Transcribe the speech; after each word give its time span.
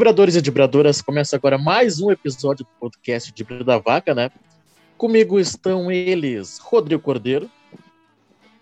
Dibradores 0.00 0.34
e 0.34 0.40
Dibradoras, 0.40 1.02
começa 1.02 1.36
agora 1.36 1.58
mais 1.58 2.00
um 2.00 2.10
episódio 2.10 2.64
do 2.64 2.70
podcast 2.80 3.30
Dibra 3.34 3.62
da 3.62 3.76
Vaca, 3.76 4.14
né? 4.14 4.30
Comigo 4.96 5.38
estão 5.38 5.92
eles, 5.92 6.58
Rodrigo 6.58 7.02
Cordeiro. 7.02 7.50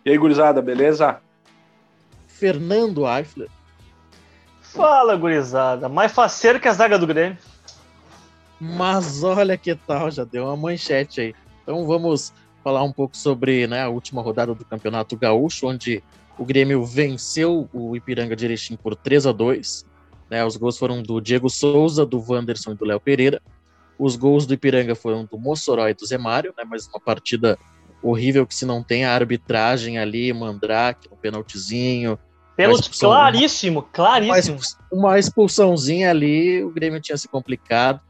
E 0.04 0.10
aí, 0.10 0.18
gurizada, 0.18 0.60
beleza? 0.60 1.20
Fernando 2.26 3.06
Eifler. 3.06 3.48
Fala, 4.60 5.14
gurizada. 5.14 5.88
Mais 5.88 6.10
faceiro 6.10 6.58
que 6.58 6.66
a 6.66 6.72
zaga 6.72 6.98
do 6.98 7.06
Grêmio. 7.06 7.38
Mas 8.58 9.22
olha 9.22 9.56
que 9.56 9.76
tal, 9.76 10.10
já 10.10 10.24
deu 10.24 10.46
uma 10.46 10.56
manchete 10.56 11.20
aí. 11.20 11.34
Então 11.62 11.86
vamos 11.86 12.34
falar 12.64 12.82
um 12.82 12.92
pouco 12.92 13.16
sobre 13.16 13.68
né, 13.68 13.84
a 13.84 13.88
última 13.88 14.20
rodada 14.22 14.56
do 14.56 14.64
Campeonato 14.64 15.16
Gaúcho, 15.16 15.68
onde 15.68 16.02
o 16.36 16.44
Grêmio 16.44 16.84
venceu 16.84 17.68
o 17.72 17.94
Ipiranga 17.94 18.34
de 18.34 18.44
Erechim 18.44 18.74
por 18.74 18.96
3 18.96 19.28
a 19.28 19.30
2 19.30 19.86
né, 20.30 20.44
Os 20.44 20.56
gols 20.56 20.78
foram 20.78 21.02
do 21.02 21.20
Diego 21.20 21.48
Souza, 21.48 22.04
do 22.04 22.22
Wanderson 22.26 22.72
e 22.72 22.74
do 22.74 22.84
Léo 22.84 23.00
Pereira. 23.00 23.40
Os 23.98 24.16
gols 24.16 24.46
do 24.46 24.54
Ipiranga 24.54 24.94
foram 24.94 25.24
do 25.24 25.38
Mossoró 25.38 25.88
e 25.88 25.94
do 25.94 26.06
Zé 26.06 26.18
Mário, 26.18 26.54
né, 26.56 26.64
mas 26.64 26.86
uma 26.86 27.00
partida 27.00 27.58
horrível 28.02 28.46
que 28.46 28.54
se 28.54 28.64
não 28.64 28.82
tem 28.82 29.04
a 29.04 29.12
arbitragem 29.12 29.98
ali, 29.98 30.32
Mandrake, 30.32 31.08
um 31.10 31.16
penaltizinho. 31.16 32.18
Pênalti 32.56 32.90
claríssimo, 32.90 33.82
claríssimo. 33.82 34.58
Uma, 34.92 35.10
uma 35.10 35.18
expulsãozinha 35.18 36.10
ali, 36.10 36.62
o 36.62 36.70
Grêmio 36.70 37.00
tinha 37.00 37.16
se 37.16 37.28
complicado. 37.28 38.00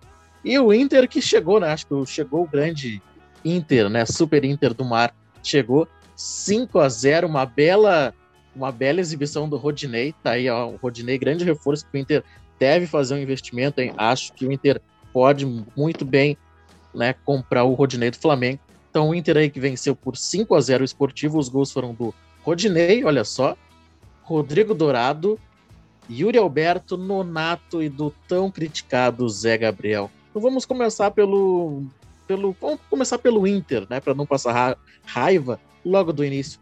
E 0.45 0.59
o 0.59 0.73
Inter 0.73 1.09
que 1.09 1.20
chegou, 1.20 1.60
né? 1.60 1.73
Acho 1.73 1.87
que 1.87 2.06
chegou 2.06 2.45
o 2.45 2.48
grande 2.48 3.02
Inter, 3.45 3.88
né? 3.88 4.06
Super 4.06 4.45
Inter 4.45 4.73
do 4.73 4.84
Mar. 4.84 5.15
Chegou 5.43 5.88
5 6.16 6.78
a 6.78 6.88
0 6.88 7.26
uma 7.26 7.45
bela 7.45 8.15
uma 8.59 8.73
bela 8.73 9.01
exibição 9.01 9.48
do 9.48 9.56
Rodinei, 9.56 10.12
tá 10.23 10.32
aí, 10.32 10.51
ó, 10.51 10.68
o 10.68 10.76
Rodinei, 10.76 11.16
grande 11.16 11.45
reforço 11.45 11.87
que 11.87 11.96
o 11.96 12.01
Inter 12.01 12.24
deve 12.59 12.87
fazer 12.87 13.15
um 13.15 13.18
investimento, 13.18 13.80
hein? 13.80 13.92
acho 13.96 14.32
que 14.32 14.45
o 14.45 14.52
Inter 14.52 14.82
pode 15.12 15.46
muito 15.76 16.04
bem, 16.04 16.37
né, 16.92 17.15
comprar 17.24 17.62
o 17.65 17.74
Rodinei 17.74 18.10
do 18.10 18.18
Flamengo. 18.18 18.59
Então 18.90 19.10
o 19.10 19.15
Inter 19.15 19.37
aí 19.37 19.48
que 19.48 19.60
venceu 19.60 19.95
por 19.95 20.16
5 20.16 20.54
a 20.56 20.60
0 20.60 20.82
o 20.82 20.84
Esportivo, 20.84 21.38
os 21.38 21.48
gols 21.48 21.70
foram 21.70 21.95
do 21.95 22.12
Rodinei, 22.42 23.04
olha 23.04 23.23
só, 23.23 23.56
Rodrigo 24.23 24.74
Dourado, 24.74 25.38
Yuri 26.10 26.37
Alberto, 26.37 26.96
Nonato 26.96 27.80
e 27.82 27.88
do 27.88 28.12
tão 28.26 28.50
criticado 28.50 29.28
Zé 29.28 29.56
Gabriel. 29.56 30.10
Então 30.30 30.43
vamos 30.43 30.66
começar 30.66 31.10
pelo 31.12 31.84
pelo 32.26 32.54
vamos 32.60 32.80
começar 32.90 33.18
pelo 33.18 33.46
Inter, 33.46 33.87
né, 33.88 34.00
para 34.00 34.15
não 34.15 34.26
passar 34.26 34.52
ra 34.52 34.76
raiva 35.04 35.60
logo 35.84 36.12
do 36.12 36.24
início. 36.24 36.60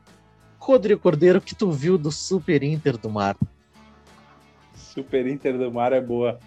Rodrigo 0.59 1.01
Cordeiro, 1.01 1.41
que 1.41 1.55
tu 1.55 1.71
viu 1.71 1.97
do 1.97 2.11
Super 2.11 2.63
Inter 2.63 2.97
do 2.97 3.09
Mar? 3.09 3.37
Super 4.75 5.27
Inter 5.27 5.57
do 5.57 5.71
Mar 5.71 5.93
é 5.93 6.01
boa. 6.01 6.39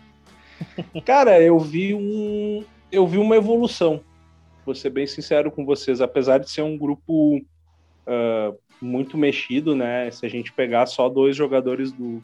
Cara, 1.05 1.41
eu 1.41 1.59
vi 1.59 1.93
um, 1.93 2.63
eu 2.91 3.07
vi 3.07 3.17
uma 3.17 3.35
evolução. 3.35 4.01
Vou 4.65 4.75
ser 4.75 4.89
bem 4.89 5.07
sincero 5.07 5.51
com 5.51 5.65
vocês, 5.65 6.01
apesar 6.01 6.39
de 6.39 6.49
ser 6.49 6.61
um 6.61 6.77
grupo 6.77 7.37
uh, 7.37 8.57
muito 8.81 9.17
mexido, 9.17 9.75
né? 9.75 10.09
Se 10.11 10.25
a 10.25 10.29
gente 10.29 10.51
pegar 10.51 10.85
só 10.85 11.07
dois 11.09 11.35
jogadores 11.35 11.91
do, 11.91 12.21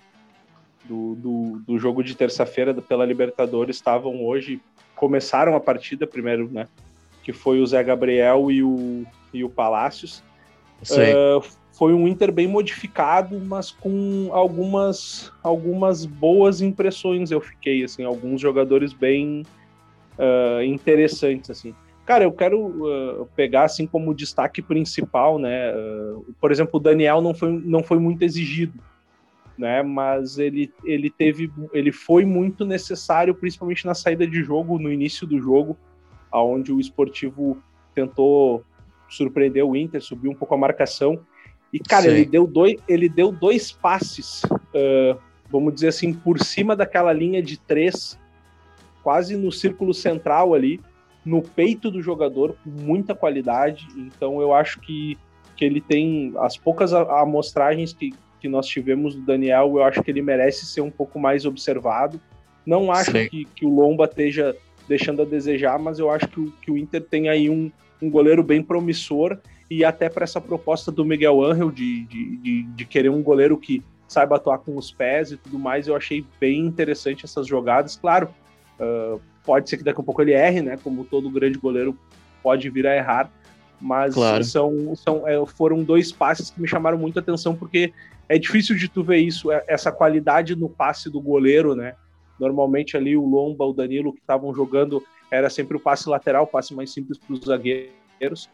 do, 0.83 1.15
do, 1.15 1.59
do 1.65 1.79
jogo 1.79 2.03
de 2.03 2.15
terça-feira 2.15 2.73
pela 2.73 3.05
Libertadores 3.05 3.77
estavam 3.77 4.23
hoje, 4.23 4.61
começaram 4.95 5.55
a 5.55 5.59
partida 5.59 6.05
primeiro, 6.05 6.49
né? 6.51 6.67
Que 7.23 7.33
foi 7.33 7.59
o 7.59 7.65
Zé 7.65 7.83
Gabriel 7.83 8.51
e 8.51 8.63
o, 8.63 9.05
e 9.33 9.43
o 9.43 9.49
Palácios. 9.49 10.23
Uh, 10.81 11.43
foi 11.77 11.93
um 11.93 12.07
Inter 12.07 12.31
bem 12.31 12.47
modificado, 12.47 13.37
mas 13.39 13.69
com 13.69 14.29
algumas, 14.31 15.31
algumas 15.43 16.05
boas 16.05 16.61
impressões 16.61 17.31
eu 17.31 17.41
fiquei, 17.41 17.83
assim, 17.83 18.03
alguns 18.03 18.39
jogadores 18.39 18.93
bem 18.93 19.43
uh, 20.17 20.63
interessantes, 20.63 21.49
assim. 21.49 21.75
Cara, 22.05 22.23
eu 22.23 22.31
quero 22.31 22.59
uh, 22.59 23.25
pegar, 23.35 23.63
assim, 23.63 23.85
como 23.85 24.15
destaque 24.15 24.61
principal, 24.61 25.37
né, 25.37 25.73
uh, 25.75 26.33
por 26.39 26.49
exemplo, 26.49 26.77
o 26.77 26.79
Daniel 26.79 27.21
não 27.21 27.33
foi, 27.33 27.51
não 27.51 27.83
foi 27.83 27.99
muito 27.99 28.23
exigido, 28.23 28.79
né, 29.57 29.83
mas 29.83 30.37
ele, 30.37 30.71
ele 30.85 31.09
teve, 31.09 31.51
ele 31.73 31.91
foi 31.91 32.23
muito 32.23 32.65
necessário, 32.65 33.35
principalmente 33.35 33.85
na 33.85 33.93
saída 33.93 34.25
de 34.25 34.41
jogo, 34.41 34.79
no 34.79 34.89
início 34.89 35.27
do 35.27 35.41
jogo, 35.41 35.77
aonde 36.31 36.71
o 36.71 36.79
esportivo 36.79 37.61
tentou 37.93 38.63
surpreender 39.09 39.65
o 39.65 39.75
Inter, 39.75 40.01
subiu 40.01 40.31
um 40.31 40.35
pouco 40.35 40.55
a 40.55 40.57
marcação, 40.57 41.19
e, 41.71 41.79
cara, 41.79 42.07
ele 42.07 42.25
deu, 42.25 42.47
dois, 42.47 42.75
ele 42.87 43.09
deu 43.09 43.31
dois 43.31 43.71
passes, 43.71 44.43
uh, 44.43 45.19
vamos 45.49 45.73
dizer 45.73 45.89
assim, 45.89 46.13
por 46.13 46.39
cima 46.39 46.75
daquela 46.75 47.11
linha 47.11 47.41
de 47.41 47.57
três, 47.57 48.17
quase 49.03 49.35
no 49.35 49.51
círculo 49.51 49.93
central 49.93 50.53
ali, 50.53 50.79
no 51.25 51.41
peito 51.41 51.91
do 51.91 52.01
jogador, 52.01 52.55
com 52.63 52.69
muita 52.69 53.13
qualidade. 53.13 53.87
Então, 53.97 54.41
eu 54.41 54.53
acho 54.53 54.79
que, 54.79 55.17
que 55.55 55.65
ele 55.65 55.81
tem 55.81 56.33
as 56.37 56.55
poucas 56.55 56.93
amostragens 56.93 57.93
que, 57.93 58.13
que 58.39 58.47
nós 58.47 58.67
tivemos 58.67 59.15
do 59.15 59.21
Daniel, 59.21 59.73
eu 59.75 59.83
acho 59.83 60.01
que 60.03 60.11
ele 60.11 60.21
merece 60.21 60.65
ser 60.65 60.81
um 60.81 60.91
pouco 60.91 61.19
mais 61.19 61.45
observado. 61.45 62.21
Não 62.65 62.91
acho 62.91 63.11
que, 63.29 63.45
que 63.45 63.65
o 63.65 63.69
Lomba 63.69 64.05
esteja 64.05 64.55
deixando 64.87 65.23
a 65.23 65.25
desejar, 65.25 65.77
mas 65.77 65.99
eu 65.99 66.09
acho 66.09 66.27
que 66.27 66.39
o, 66.39 66.51
que 66.61 66.71
o 66.71 66.77
Inter 66.77 67.03
tem 67.03 67.27
aí 67.27 67.49
um, 67.49 67.71
um 68.01 68.09
goleiro 68.09 68.43
bem 68.43 68.61
promissor 68.61 69.39
e 69.69 69.83
até 69.83 70.09
para 70.09 70.23
essa 70.23 70.39
proposta 70.39 70.91
do 70.91 71.03
Miguel 71.03 71.43
Angel 71.43 71.71
de, 71.71 72.05
de, 72.05 72.37
de, 72.37 72.63
de, 72.63 72.85
querer 72.85 73.09
um 73.09 73.23
goleiro 73.23 73.57
que 73.57 73.83
saiba 74.07 74.35
atuar 74.35 74.59
com 74.59 74.77
os 74.77 74.91
pés 74.91 75.31
e 75.31 75.37
tudo 75.37 75.57
mais, 75.57 75.87
eu 75.87 75.95
achei 75.95 76.23
bem 76.39 76.59
interessante 76.59 77.25
essas 77.25 77.47
jogadas. 77.47 77.95
Claro, 77.95 78.29
uh, 78.79 79.19
pode 79.43 79.69
ser 79.69 79.77
que 79.77 79.83
daqui 79.83 79.99
a 79.99 80.03
pouco 80.03 80.21
ele 80.21 80.33
erre, 80.33 80.61
né? 80.61 80.77
Como 80.77 81.03
todo 81.03 81.29
grande 81.29 81.57
goleiro 81.57 81.97
pode 82.43 82.69
vir 82.69 82.85
a 82.85 82.95
errar, 82.95 83.31
mas 83.81 84.13
claro. 84.13 84.43
são, 84.43 84.95
são, 84.95 85.27
é, 85.27 85.43
foram 85.47 85.83
dois 85.83 86.11
passes 86.11 86.51
que 86.51 86.61
me 86.61 86.67
chamaram 86.67 86.97
muita 86.97 87.19
atenção, 87.19 87.55
porque 87.55 87.91
é 88.29 88.37
difícil 88.37 88.75
de 88.75 88.87
tu 88.87 89.03
ver 89.03 89.17
isso, 89.17 89.51
é, 89.51 89.63
essa 89.67 89.91
qualidade 89.91 90.55
no 90.55 90.69
passe 90.69 91.09
do 91.09 91.19
goleiro, 91.19 91.75
né? 91.75 91.95
Normalmente 92.39 92.95
ali 92.95 93.15
o 93.15 93.25
Lomba, 93.25 93.65
o 93.65 93.73
Danilo 93.73 94.13
que 94.13 94.19
estavam 94.19 94.53
jogando 94.53 95.03
era 95.31 95.49
sempre 95.49 95.77
o 95.77 95.79
passe 95.79 96.07
lateral, 96.07 96.43
o 96.43 96.47
passe 96.47 96.73
mais 96.73 96.91
simples 96.91 97.17
para 97.17 97.33
os 97.33 97.39
zagueiros. 97.39 98.49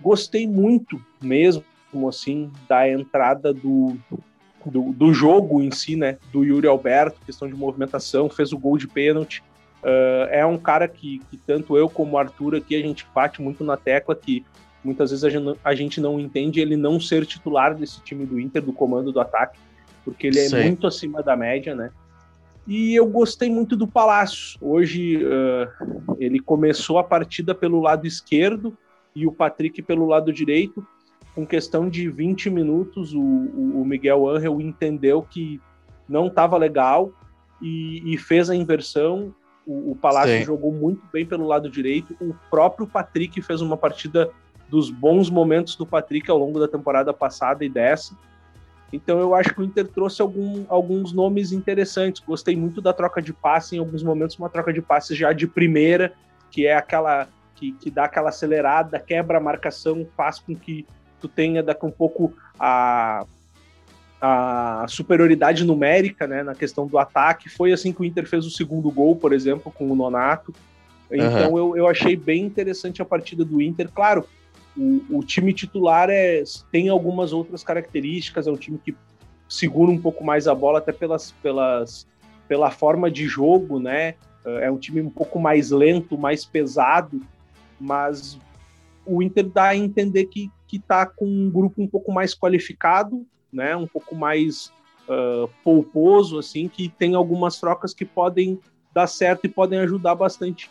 Gostei 0.00 0.46
muito 0.46 1.00
mesmo, 1.22 1.64
assim, 2.08 2.50
da 2.68 2.88
entrada 2.88 3.52
do, 3.52 3.96
do, 4.64 4.92
do, 4.92 5.12
jogo 5.14 5.62
em 5.62 5.70
si, 5.70 5.96
né? 5.96 6.18
Do 6.32 6.44
Yuri 6.44 6.66
Alberto, 6.66 7.20
questão 7.24 7.48
de 7.48 7.54
movimentação, 7.54 8.28
fez 8.28 8.52
o 8.52 8.58
gol 8.58 8.76
de 8.76 8.86
pênalti. 8.86 9.42
Uh, 9.82 10.26
é 10.30 10.44
um 10.44 10.58
cara 10.58 10.88
que, 10.88 11.20
que 11.30 11.36
tanto 11.36 11.76
eu 11.76 11.88
como 11.88 12.12
o 12.12 12.18
Arthur 12.18 12.56
aqui, 12.56 12.74
a 12.74 12.80
gente 12.80 13.06
bate 13.14 13.40
muito 13.40 13.62
na 13.62 13.76
tecla 13.76 14.14
que 14.14 14.44
muitas 14.82 15.10
vezes 15.10 15.24
a 15.24 15.30
gente, 15.30 15.58
a 15.64 15.74
gente 15.74 16.00
não 16.00 16.18
entende 16.18 16.60
ele 16.60 16.76
não 16.76 17.00
ser 17.00 17.26
titular 17.26 17.74
desse 17.74 18.00
time 18.02 18.24
do 18.24 18.38
Inter, 18.38 18.62
do 18.62 18.72
comando 18.72 19.12
do 19.12 19.20
ataque, 19.20 19.58
porque 20.04 20.28
ele 20.28 20.38
é 20.38 20.48
Sim. 20.48 20.62
muito 20.62 20.86
acima 20.86 21.22
da 21.22 21.36
média, 21.36 21.74
né? 21.74 21.90
E 22.66 22.94
eu 22.94 23.06
gostei 23.06 23.50
muito 23.50 23.76
do 23.76 23.86
Palácio. 23.86 24.58
Hoje 24.60 25.18
uh, 25.24 26.16
ele 26.18 26.40
começou 26.40 26.98
a 26.98 27.04
partida 27.04 27.54
pelo 27.54 27.80
lado 27.80 28.06
esquerdo, 28.06 28.76
e 29.16 29.26
o 29.26 29.32
Patrick 29.32 29.82
pelo 29.82 30.06
lado 30.06 30.30
direito. 30.30 30.86
Com 31.34 31.46
questão 31.46 31.88
de 31.88 32.08
20 32.08 32.50
minutos, 32.50 33.14
o, 33.14 33.20
o 33.20 33.84
Miguel 33.84 34.28
Angel 34.28 34.60
entendeu 34.60 35.22
que 35.22 35.60
não 36.06 36.28
estava 36.28 36.56
legal 36.58 37.10
e, 37.60 38.02
e, 38.12 38.18
fez 38.18 38.50
a 38.50 38.54
inversão. 38.54 39.34
O, 39.66 39.92
o 39.92 39.96
Palácio 39.96 40.38
Sim. 40.38 40.44
jogou 40.44 40.70
muito 40.70 41.02
bem 41.10 41.24
pelo 41.24 41.46
lado 41.46 41.70
direito. 41.70 42.14
O 42.20 42.34
próprio 42.50 42.86
Patrick 42.86 43.40
fez 43.40 43.60
uma 43.62 43.76
partida 43.76 44.30
dos 44.68 44.90
bons 44.90 45.30
momentos 45.30 45.76
do 45.76 45.86
Patrick 45.86 46.30
ao 46.30 46.38
longo 46.38 46.60
da 46.60 46.68
temporada 46.68 47.12
passada 47.12 47.64
e 47.64 47.68
dessa. 47.68 48.14
Então 48.92 49.18
eu 49.18 49.34
acho 49.34 49.52
que 49.54 49.60
o 49.60 49.64
Inter 49.64 49.88
trouxe 49.88 50.20
algum, 50.20 50.64
alguns 50.68 51.12
nomes 51.12 51.52
interessantes. 51.52 52.22
Gostei 52.24 52.54
muito 52.54 52.82
da 52.82 52.92
troca 52.92 53.20
de 53.22 53.32
passe 53.32 53.76
em 53.76 53.78
alguns 53.78 54.02
momentos, 54.02 54.38
uma 54.38 54.48
troca 54.48 54.72
de 54.72 54.82
passe 54.82 55.14
já 55.14 55.32
de 55.32 55.46
primeira, 55.46 56.12
que 56.50 56.66
é 56.66 56.74
aquela 56.74 57.28
que, 57.56 57.72
que 57.72 57.90
dá 57.90 58.04
aquela 58.04 58.28
acelerada, 58.28 59.00
quebra 59.00 59.38
a 59.38 59.40
marcação, 59.40 60.06
faz 60.16 60.38
com 60.38 60.54
que 60.54 60.86
tu 61.20 61.26
tenha 61.26 61.62
daqui 61.62 61.84
um 61.84 61.90
pouco 61.90 62.32
a, 62.60 63.26
a 64.20 64.86
superioridade 64.88 65.64
numérica 65.64 66.26
né, 66.26 66.42
na 66.42 66.54
questão 66.54 66.86
do 66.86 66.98
ataque. 66.98 67.48
Foi 67.48 67.72
assim 67.72 67.92
que 67.92 68.02
o 68.02 68.04
Inter 68.04 68.28
fez 68.28 68.46
o 68.46 68.50
segundo 68.50 68.90
gol, 68.90 69.16
por 69.16 69.32
exemplo, 69.32 69.72
com 69.72 69.90
o 69.90 69.96
Nonato. 69.96 70.54
Então 71.10 71.52
uhum. 71.52 71.58
eu, 71.58 71.76
eu 71.76 71.88
achei 71.88 72.14
bem 72.16 72.44
interessante 72.44 73.00
a 73.00 73.04
partida 73.04 73.44
do 73.44 73.60
Inter. 73.60 73.88
Claro, 73.92 74.26
o, 74.76 75.18
o, 75.18 75.24
time 75.24 75.52
titular 75.52 76.10
é, 76.10 76.42
tem 76.70 76.88
algumas 76.88 77.32
outras 77.32 77.64
características, 77.64 78.46
é 78.46 78.50
um 78.50 78.56
time 78.56 78.78
que 78.78 78.94
segura 79.48 79.90
um 79.90 79.98
pouco 79.98 80.24
mais 80.24 80.46
a 80.46 80.54
bola, 80.54 80.78
até 80.78 80.92
pelas, 80.92 81.32
pelas, 81.42 82.06
pela 82.48 82.70
forma 82.70 83.10
de 83.10 83.26
jogo, 83.26 83.78
né? 83.78 84.14
É 84.44 84.70
um 84.70 84.78
time 84.78 85.00
um 85.00 85.10
pouco 85.10 85.40
mais 85.40 85.70
lento, 85.70 86.16
mais 86.16 86.44
pesado, 86.44 87.20
mas 87.80 88.38
o 89.04 89.22
Inter 89.22 89.46
dá 89.46 89.68
a 89.68 89.76
entender 89.76 90.26
que 90.26 90.50
que 90.66 90.76
está 90.76 91.06
com 91.06 91.26
um 91.26 91.50
grupo 91.50 91.80
um 91.80 91.86
pouco 91.86 92.12
mais 92.12 92.34
qualificado, 92.34 93.24
né, 93.52 93.76
um 93.76 93.86
pouco 93.86 94.14
mais 94.14 94.72
uh, 95.08 95.48
pouposo, 95.62 96.38
assim, 96.38 96.68
que 96.68 96.88
tem 96.88 97.14
algumas 97.14 97.60
trocas 97.60 97.94
que 97.94 98.04
podem 98.04 98.58
dar 98.92 99.06
certo 99.06 99.44
e 99.44 99.48
podem 99.48 99.78
ajudar 99.80 100.14
bastante 100.14 100.70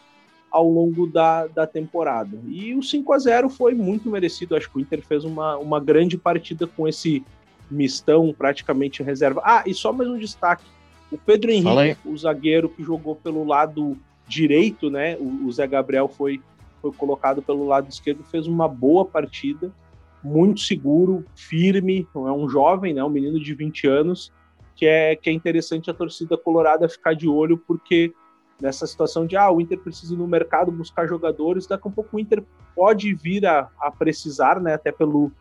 ao 0.51 0.69
longo 0.69 1.07
da, 1.07 1.47
da 1.47 1.67
temporada. 1.67 2.37
E 2.47 2.73
o 2.75 2.81
5 2.81 3.13
a 3.13 3.19
0 3.19 3.49
foi 3.49 3.73
muito 3.73 4.09
merecido. 4.09 4.55
Acho 4.55 4.69
que 4.69 4.77
o 4.77 4.81
Inter 4.81 5.01
fez 5.01 5.25
uma, 5.25 5.57
uma 5.57 5.79
grande 5.79 6.17
partida 6.17 6.65
com 6.65 6.87
esse 6.87 7.23
mistão 7.69 8.33
praticamente 8.37 9.01
em 9.01 9.05
reserva. 9.05 9.41
Ah, 9.43 9.63
e 9.65 9.73
só 9.73 9.91
mais 9.91 10.09
um 10.09 10.17
destaque. 10.17 10.63
O 11.11 11.17
Pedro 11.17 11.51
Henrique, 11.51 11.99
o 12.05 12.17
zagueiro 12.17 12.69
que 12.69 12.83
jogou 12.83 13.15
pelo 13.15 13.43
lado 13.43 13.97
direito, 14.27 14.89
né? 14.89 15.17
O, 15.17 15.45
o 15.45 15.51
Zé 15.51 15.67
Gabriel 15.67 16.07
foi, 16.07 16.41
foi 16.85 16.91
colocado 16.93 17.41
pelo 17.41 17.65
lado 17.65 17.89
esquerdo, 17.89 18.23
fez 18.23 18.45
uma 18.45 18.67
boa 18.67 19.03
partida, 19.03 19.71
muito 20.23 20.61
seguro, 20.61 21.25
firme, 21.35 22.07
é 22.13 22.31
um 22.31 22.47
jovem, 22.47 22.93
né? 22.93 23.03
Um 23.03 23.09
menino 23.09 23.39
de 23.39 23.53
20 23.53 23.87
anos, 23.87 24.31
que 24.75 24.85
é, 24.85 25.15
que 25.15 25.29
é 25.29 25.33
interessante 25.33 25.89
a 25.89 25.93
torcida 25.93 26.37
colorada 26.37 26.87
ficar 26.87 27.15
de 27.15 27.27
olho, 27.27 27.57
porque 27.57 28.13
nessa 28.61 28.85
situação 28.85 29.25
de 29.25 29.35
ah, 29.35 29.51
o 29.51 29.59
Inter 29.59 29.79
precisa 29.79 30.13
ir 30.13 30.17
no 30.17 30.27
mercado 30.27 30.71
buscar 30.71 31.07
jogadores, 31.07 31.65
daqui 31.65 31.87
a 31.87 31.89
um 31.89 31.93
pouco 31.93 32.17
o 32.17 32.19
Inter 32.19 32.43
pode 32.75 33.13
vir 33.13 33.45
a, 33.45 33.69
a 33.79 33.89
precisar, 33.89 34.59
né? 34.59 34.73
Até 34.73 34.91
pelo 34.91 35.31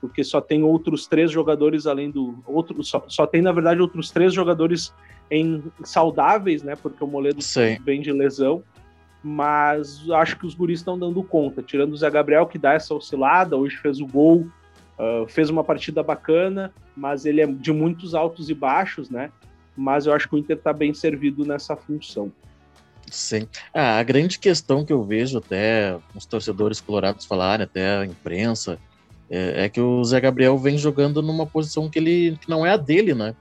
porque 0.00 0.24
só 0.24 0.40
tem 0.40 0.64
outros 0.64 1.06
três 1.06 1.30
jogadores 1.30 1.86
além 1.86 2.10
do 2.10 2.36
outro 2.44 2.82
só, 2.82 3.04
só 3.06 3.24
tem 3.24 3.40
na 3.40 3.52
verdade 3.52 3.80
outros 3.80 4.10
três 4.10 4.34
jogadores 4.34 4.92
em 5.30 5.62
saudáveis, 5.84 6.62
né? 6.64 6.74
Porque 6.74 7.02
o 7.02 7.06
Moledo 7.06 7.40
Sim. 7.40 7.78
vem 7.84 8.00
de 8.00 8.10
lesão, 8.12 8.64
mas 9.22 10.08
acho 10.10 10.38
que 10.38 10.46
os 10.46 10.54
guris 10.54 10.80
estão 10.80 10.98
dando 10.98 11.22
conta, 11.22 11.62
tirando 11.62 11.92
o 11.92 11.96
Zé 11.96 12.10
Gabriel 12.10 12.46
que 12.46 12.58
dá 12.58 12.72
essa 12.72 12.94
oscilada, 12.94 13.56
hoje 13.56 13.76
fez 13.76 14.00
o 14.00 14.06
gol, 14.06 14.48
uh, 14.98 15.26
fez 15.28 15.48
uma 15.48 15.62
partida 15.62 16.02
bacana, 16.02 16.72
mas 16.96 17.24
ele 17.24 17.40
é 17.40 17.46
de 17.46 17.72
muitos 17.72 18.14
altos 18.14 18.50
e 18.50 18.54
baixos, 18.54 19.08
né? 19.08 19.30
Mas 19.76 20.06
eu 20.06 20.12
acho 20.12 20.28
que 20.28 20.34
o 20.34 20.38
Inter 20.38 20.56
está 20.56 20.72
bem 20.72 20.92
servido 20.92 21.46
nessa 21.46 21.76
função. 21.76 22.32
Sim. 23.10 23.46
Ah, 23.72 23.98
a 23.98 24.02
grande 24.02 24.38
questão 24.38 24.84
que 24.84 24.92
eu 24.92 25.02
vejo 25.04 25.38
até 25.38 25.98
os 26.14 26.26
torcedores 26.26 26.80
colorados 26.80 27.24
falarem, 27.24 27.64
até 27.64 27.98
a 27.98 28.06
imprensa, 28.06 28.78
é, 29.30 29.64
é, 29.64 29.68
que 29.68 29.80
o 29.80 30.02
Zé 30.04 30.20
Gabriel 30.20 30.58
vem 30.58 30.76
jogando 30.76 31.22
numa 31.22 31.46
posição 31.46 31.88
que 31.88 31.98
ele 31.98 32.38
que 32.40 32.48
não 32.50 32.66
é 32.66 32.70
a 32.70 32.76
dele, 32.76 33.14
né? 33.14 33.34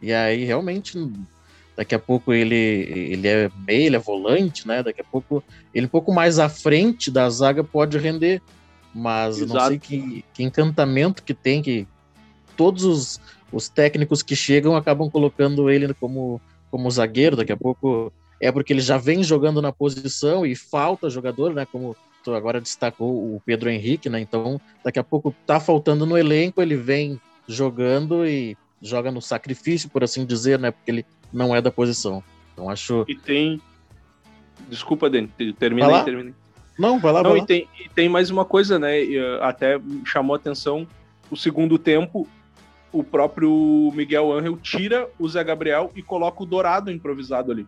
E 0.00 0.12
aí 0.12 0.44
realmente 0.44 0.98
daqui 1.76 1.94
a 1.94 1.98
pouco 1.98 2.32
ele 2.32 2.54
ele 2.54 3.28
é 3.28 3.50
meio, 3.66 3.86
ele 3.86 3.96
é 3.96 3.98
volante, 3.98 4.66
né? 4.66 4.82
Daqui 4.82 5.00
a 5.00 5.04
pouco 5.04 5.42
ele 5.74 5.86
um 5.86 5.88
pouco 5.88 6.12
mais 6.12 6.38
à 6.38 6.48
frente 6.48 7.10
da 7.10 7.28
zaga 7.28 7.64
pode 7.64 7.98
render, 7.98 8.40
mas 8.94 9.38
Exato. 9.38 9.54
não 9.54 9.66
sei 9.68 9.78
que, 9.78 10.24
que 10.32 10.42
encantamento 10.42 11.22
que 11.22 11.34
tem 11.34 11.62
que 11.62 11.86
todos 12.56 12.84
os, 12.84 13.20
os 13.52 13.68
técnicos 13.68 14.22
que 14.22 14.36
chegam 14.36 14.76
acabam 14.76 15.10
colocando 15.10 15.68
ele 15.70 15.92
como 15.94 16.40
como 16.70 16.90
zagueiro, 16.90 17.36
daqui 17.36 17.52
a 17.52 17.56
pouco 17.56 18.12
é 18.40 18.50
porque 18.50 18.72
ele 18.72 18.80
já 18.80 18.98
vem 18.98 19.22
jogando 19.22 19.62
na 19.62 19.72
posição 19.72 20.44
e 20.44 20.56
falta 20.56 21.08
jogador, 21.08 21.54
né? 21.54 21.64
Como 21.70 21.96
tu 22.24 22.34
agora 22.34 22.60
destacou 22.60 23.12
o 23.12 23.40
Pedro 23.44 23.70
Henrique, 23.70 24.08
né? 24.08 24.18
Então, 24.18 24.60
daqui 24.84 24.98
a 24.98 25.04
pouco 25.04 25.34
tá 25.46 25.60
faltando 25.60 26.04
no 26.04 26.18
elenco, 26.18 26.60
ele 26.60 26.76
vem 26.76 27.20
jogando 27.46 28.26
e 28.26 28.56
joga 28.82 29.10
no 29.10 29.22
sacrifício, 29.22 29.88
por 29.88 30.02
assim 30.02 30.26
dizer, 30.26 30.58
né? 30.58 30.70
Porque 30.70 30.90
ele 30.90 31.06
não 31.34 31.54
é 31.54 31.60
da 31.60 31.70
posição. 31.70 32.22
Então 32.52 32.70
acho. 32.70 33.04
E 33.08 33.14
tem. 33.14 33.60
Desculpa, 34.68 35.10
Dani, 35.10 35.28
terminei, 35.58 36.02
terminei. 36.04 36.34
Não, 36.78 36.98
vai 36.98 37.12
lá, 37.12 37.22
não, 37.22 37.30
vai 37.30 37.38
e 37.38 37.40
lá. 37.40 37.46
Tem, 37.46 37.68
e 37.84 37.88
tem 37.88 38.08
mais 38.08 38.30
uma 38.30 38.44
coisa, 38.44 38.78
né? 38.78 39.02
Uh, 39.02 39.42
até 39.42 39.80
chamou 40.04 40.34
atenção 40.34 40.86
o 41.30 41.36
segundo 41.36 41.78
tempo. 41.78 42.26
O 42.92 43.02
próprio 43.02 43.92
Miguel 43.92 44.32
Angel 44.32 44.56
tira 44.56 45.10
o 45.18 45.28
Zé 45.28 45.42
Gabriel 45.42 45.90
e 45.96 46.02
coloca 46.02 46.44
o 46.44 46.46
Dourado 46.46 46.92
improvisado 46.92 47.50
ali. 47.50 47.66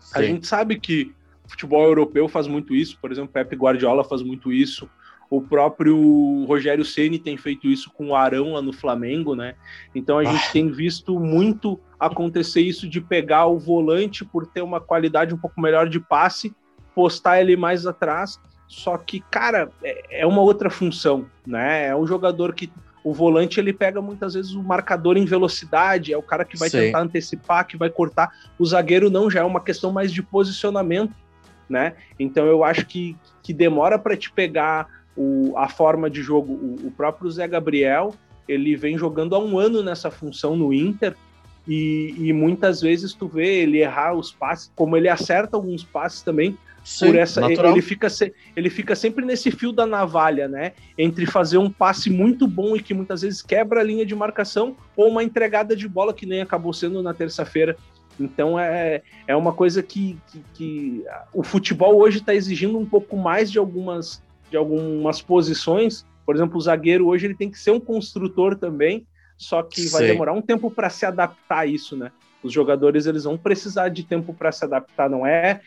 Sim. 0.00 0.18
A 0.18 0.22
gente 0.22 0.46
sabe 0.46 0.80
que 0.80 1.12
futebol 1.46 1.84
europeu 1.84 2.28
faz 2.28 2.46
muito 2.46 2.74
isso, 2.74 2.98
por 3.00 3.12
exemplo, 3.12 3.30
Pepe 3.32 3.56
Guardiola 3.56 4.04
faz 4.04 4.22
muito 4.22 4.50
isso, 4.50 4.88
o 5.30 5.42
próprio 5.42 6.44
Rogério 6.46 6.84
Ceni 6.84 7.18
tem 7.18 7.36
feito 7.36 7.66
isso 7.68 7.90
com 7.90 8.08
o 8.08 8.14
Arão 8.14 8.54
lá 8.54 8.62
no 8.62 8.72
Flamengo, 8.72 9.34
né? 9.34 9.54
Então 9.94 10.18
a 10.18 10.24
gente 10.24 10.46
ah. 10.48 10.52
tem 10.52 10.70
visto 10.70 11.20
muito 11.20 11.78
acontecer 12.00 12.62
isso 12.62 12.88
de 12.88 13.00
pegar 13.00 13.46
o 13.46 13.58
volante 13.58 14.24
por 14.24 14.46
ter 14.46 14.62
uma 14.62 14.80
qualidade 14.80 15.34
um 15.34 15.38
pouco 15.38 15.60
melhor 15.60 15.88
de 15.88 16.00
passe, 16.00 16.54
postar 16.94 17.40
ele 17.40 17.56
mais 17.56 17.86
atrás. 17.86 18.40
Só 18.66 18.96
que, 18.96 19.20
cara, 19.30 19.70
é, 19.82 20.20
é 20.22 20.26
uma 20.26 20.40
outra 20.40 20.70
função, 20.70 21.26
né? 21.46 21.86
É 21.88 21.96
um 21.96 22.06
jogador 22.06 22.54
que 22.54 22.72
o 23.04 23.12
volante 23.12 23.60
ele 23.60 23.72
pega 23.72 24.00
muitas 24.00 24.34
vezes 24.34 24.52
o 24.52 24.62
marcador 24.62 25.16
em 25.16 25.24
velocidade, 25.24 26.12
é 26.12 26.16
o 26.16 26.22
cara 26.22 26.44
que 26.44 26.58
vai 26.58 26.68
Sim. 26.68 26.78
tentar 26.78 27.00
antecipar, 27.00 27.66
que 27.66 27.76
vai 27.76 27.90
cortar. 27.90 28.30
O 28.58 28.64
zagueiro 28.64 29.10
não, 29.10 29.30
já 29.30 29.40
é 29.40 29.44
uma 29.44 29.60
questão 29.60 29.92
mais 29.92 30.12
de 30.12 30.22
posicionamento 30.22 31.14
né? 31.68 31.94
Então 32.18 32.46
eu 32.46 32.64
acho 32.64 32.86
que, 32.86 33.16
que 33.42 33.52
demora 33.52 33.98
para 33.98 34.16
te 34.16 34.30
pegar 34.30 34.88
o, 35.18 35.52
a 35.56 35.68
forma 35.68 36.08
de 36.08 36.22
jogo. 36.22 36.52
O, 36.52 36.86
o, 36.86 36.90
próprio 36.92 37.28
Zé 37.30 37.48
Gabriel, 37.48 38.14
ele 38.46 38.76
vem 38.76 38.96
jogando 38.96 39.34
há 39.34 39.38
um 39.38 39.58
ano 39.58 39.82
nessa 39.82 40.10
função 40.10 40.56
no 40.56 40.72
Inter 40.72 41.14
e, 41.66 42.14
e, 42.16 42.32
muitas 42.32 42.80
vezes 42.80 43.12
tu 43.12 43.26
vê 43.26 43.62
ele 43.62 43.78
errar 43.78 44.14
os 44.14 44.32
passes, 44.32 44.70
como 44.74 44.96
ele 44.96 45.08
acerta 45.08 45.56
alguns 45.56 45.82
passes 45.82 46.22
também. 46.22 46.56
Sim, 46.84 47.06
por 47.06 47.16
essa, 47.16 47.44
ele 47.44 47.82
fica, 47.82 48.06
ele 48.56 48.70
fica 48.70 48.94
sempre 48.94 49.26
nesse 49.26 49.50
fio 49.50 49.72
da 49.72 49.84
navalha, 49.84 50.48
né? 50.48 50.72
Entre 50.96 51.26
fazer 51.26 51.58
um 51.58 51.70
passe 51.70 52.08
muito 52.08 52.46
bom 52.46 52.74
e 52.74 52.80
que 52.80 52.94
muitas 52.94 53.20
vezes 53.20 53.42
quebra 53.42 53.80
a 53.80 53.84
linha 53.84 54.06
de 54.06 54.14
marcação, 54.14 54.74
ou 54.96 55.10
uma 55.10 55.22
entregada 55.22 55.76
de 55.76 55.86
bola 55.86 56.14
que 56.14 56.24
nem 56.24 56.40
acabou 56.40 56.72
sendo 56.72 57.02
na 57.02 57.12
terça-feira 57.12 57.76
então 58.20 58.58
é, 58.58 59.02
é 59.26 59.36
uma 59.36 59.52
coisa 59.52 59.82
que, 59.82 60.18
que, 60.26 60.44
que 60.54 61.04
o 61.32 61.42
futebol 61.42 61.96
hoje 61.96 62.18
está 62.18 62.34
exigindo 62.34 62.78
um 62.78 62.86
pouco 62.86 63.16
mais 63.16 63.50
de 63.50 63.58
algumas, 63.58 64.22
de 64.50 64.56
algumas 64.56 65.20
posições. 65.20 66.06
Por 66.24 66.34
exemplo, 66.34 66.58
o 66.58 66.60
zagueiro 66.60 67.06
hoje 67.06 67.26
ele 67.26 67.34
tem 67.34 67.50
que 67.50 67.58
ser 67.58 67.70
um 67.70 67.80
construtor 67.80 68.56
também, 68.56 69.06
só 69.36 69.62
que 69.62 69.88
vai 69.88 70.06
demorar 70.06 70.32
um 70.32 70.42
tempo 70.42 70.70
para 70.70 70.90
se 70.90 71.06
adaptar 71.06 71.60
a 71.60 71.66
isso, 71.66 71.96
né? 71.96 72.10
Os 72.42 72.52
jogadores 72.52 73.06
eles 73.06 73.24
vão 73.24 73.36
precisar 73.36 73.88
de 73.88 74.04
tempo 74.04 74.32
para 74.32 74.52
se 74.52 74.64
adaptar, 74.64 75.08
não 75.08 75.26
é 75.26 75.60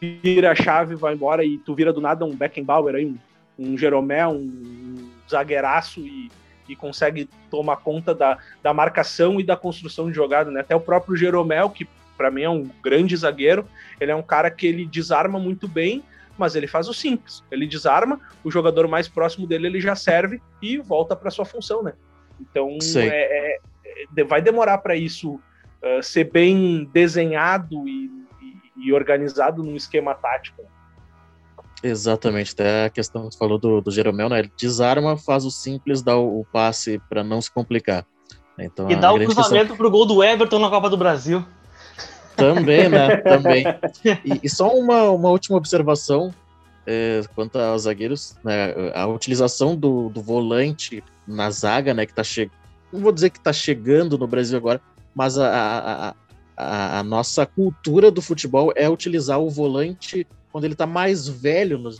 vira 0.00 0.52
a 0.52 0.54
chave, 0.54 0.94
vai 0.94 1.14
embora 1.14 1.44
e 1.44 1.56
tu 1.58 1.74
vira 1.74 1.92
do 1.92 2.00
nada 2.00 2.26
um 2.26 2.36
Beckenbauer 2.36 2.94
aí, 2.94 3.06
um, 3.06 3.16
um 3.58 3.78
Jeromel, 3.78 4.32
um 4.32 5.08
zagueiraço 5.28 6.00
e 6.00 6.30
e 6.68 6.76
consegue 6.76 7.28
tomar 7.50 7.76
conta 7.76 8.14
da, 8.14 8.38
da 8.62 8.72
marcação 8.72 9.38
e 9.40 9.44
da 9.44 9.56
construção 9.56 10.08
de 10.08 10.16
jogada, 10.16 10.50
né? 10.50 10.60
Até 10.60 10.74
o 10.74 10.80
próprio 10.80 11.16
Jeromel, 11.16 11.70
que 11.70 11.86
para 12.16 12.30
mim 12.30 12.42
é 12.42 12.50
um 12.50 12.68
grande 12.82 13.16
zagueiro, 13.16 13.66
ele 14.00 14.10
é 14.10 14.14
um 14.14 14.22
cara 14.22 14.50
que 14.50 14.66
ele 14.66 14.86
desarma 14.86 15.38
muito 15.38 15.66
bem, 15.66 16.02
mas 16.38 16.54
ele 16.54 16.66
faz 16.66 16.88
o 16.88 16.94
simples. 16.94 17.42
Ele 17.50 17.66
desarma, 17.66 18.20
o 18.42 18.50
jogador 18.50 18.88
mais 18.88 19.08
próximo 19.08 19.46
dele 19.46 19.66
ele 19.66 19.80
já 19.80 19.94
serve 19.94 20.40
e 20.60 20.78
volta 20.78 21.14
para 21.14 21.30
sua 21.30 21.44
função, 21.44 21.82
né? 21.82 21.92
Então 22.40 22.78
é, 22.96 23.06
é, 23.06 23.58
é, 24.16 24.24
vai 24.24 24.42
demorar 24.42 24.78
para 24.78 24.96
isso 24.96 25.34
uh, 25.34 26.02
ser 26.02 26.30
bem 26.30 26.88
desenhado 26.92 27.86
e, 27.88 28.10
e, 28.42 28.88
e, 28.88 28.92
organizado 28.92 29.62
num 29.62 29.76
esquema 29.76 30.14
tático. 30.14 30.62
Exatamente, 31.82 32.52
até 32.52 32.84
a 32.86 32.90
questão 32.90 33.26
que 33.26 33.34
você 33.34 33.38
falou 33.38 33.58
do, 33.58 33.80
do 33.80 33.90
Jeromel, 33.90 34.28
né? 34.28 34.38
Ele 34.40 34.52
desarma, 34.56 35.16
faz 35.16 35.44
o 35.44 35.50
simples, 35.50 36.02
dá 36.02 36.16
o, 36.16 36.40
o 36.40 36.44
passe 36.44 37.00
para 37.08 37.24
não 37.24 37.40
se 37.40 37.50
complicar. 37.50 38.06
Então, 38.58 38.90
e 38.90 38.96
dá 38.96 39.12
o 39.12 39.16
cruzamento 39.16 39.50
questão... 39.50 39.76
pro 39.76 39.90
gol 39.90 40.06
do 40.06 40.22
Everton 40.22 40.58
na 40.58 40.70
Copa 40.70 40.88
do 40.88 40.96
Brasil. 40.96 41.44
Também, 42.36 42.88
né? 42.88 43.16
Também. 43.18 43.64
E, 44.24 44.40
e 44.42 44.48
só 44.48 44.74
uma, 44.74 45.10
uma 45.10 45.30
última 45.30 45.56
observação 45.56 46.32
é, 46.86 47.22
quanto 47.34 47.58
aos 47.58 47.82
zagueiros, 47.82 48.36
né? 48.44 48.74
A 48.94 49.06
utilização 49.06 49.76
do, 49.76 50.08
do 50.08 50.20
volante 50.20 51.02
na 51.26 51.50
zaga, 51.50 51.94
né? 51.94 52.06
Que 52.06 52.14
tá 52.14 52.24
chegando. 52.24 52.56
Não 52.92 53.00
vou 53.00 53.12
dizer 53.12 53.30
que 53.30 53.40
tá 53.40 53.52
chegando 53.52 54.18
no 54.18 54.26
Brasil 54.26 54.58
agora, 54.58 54.80
mas 55.14 55.38
a, 55.38 55.48
a, 55.48 56.14
a, 56.56 56.98
a 56.98 57.02
nossa 57.02 57.46
cultura 57.46 58.10
do 58.10 58.20
futebol 58.20 58.72
é 58.76 58.88
utilizar 58.88 59.40
o 59.40 59.48
volante 59.48 60.26
quando 60.50 60.64
ele 60.64 60.74
tá 60.74 60.86
mais 60.86 61.26
velho 61.26 61.78
no, 61.78 61.90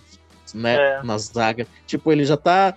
né, 0.54 0.76
é. 0.76 1.02
na 1.02 1.16
zaga. 1.18 1.66
Tipo, 1.86 2.12
ele 2.12 2.24
já 2.24 2.36
tá. 2.36 2.74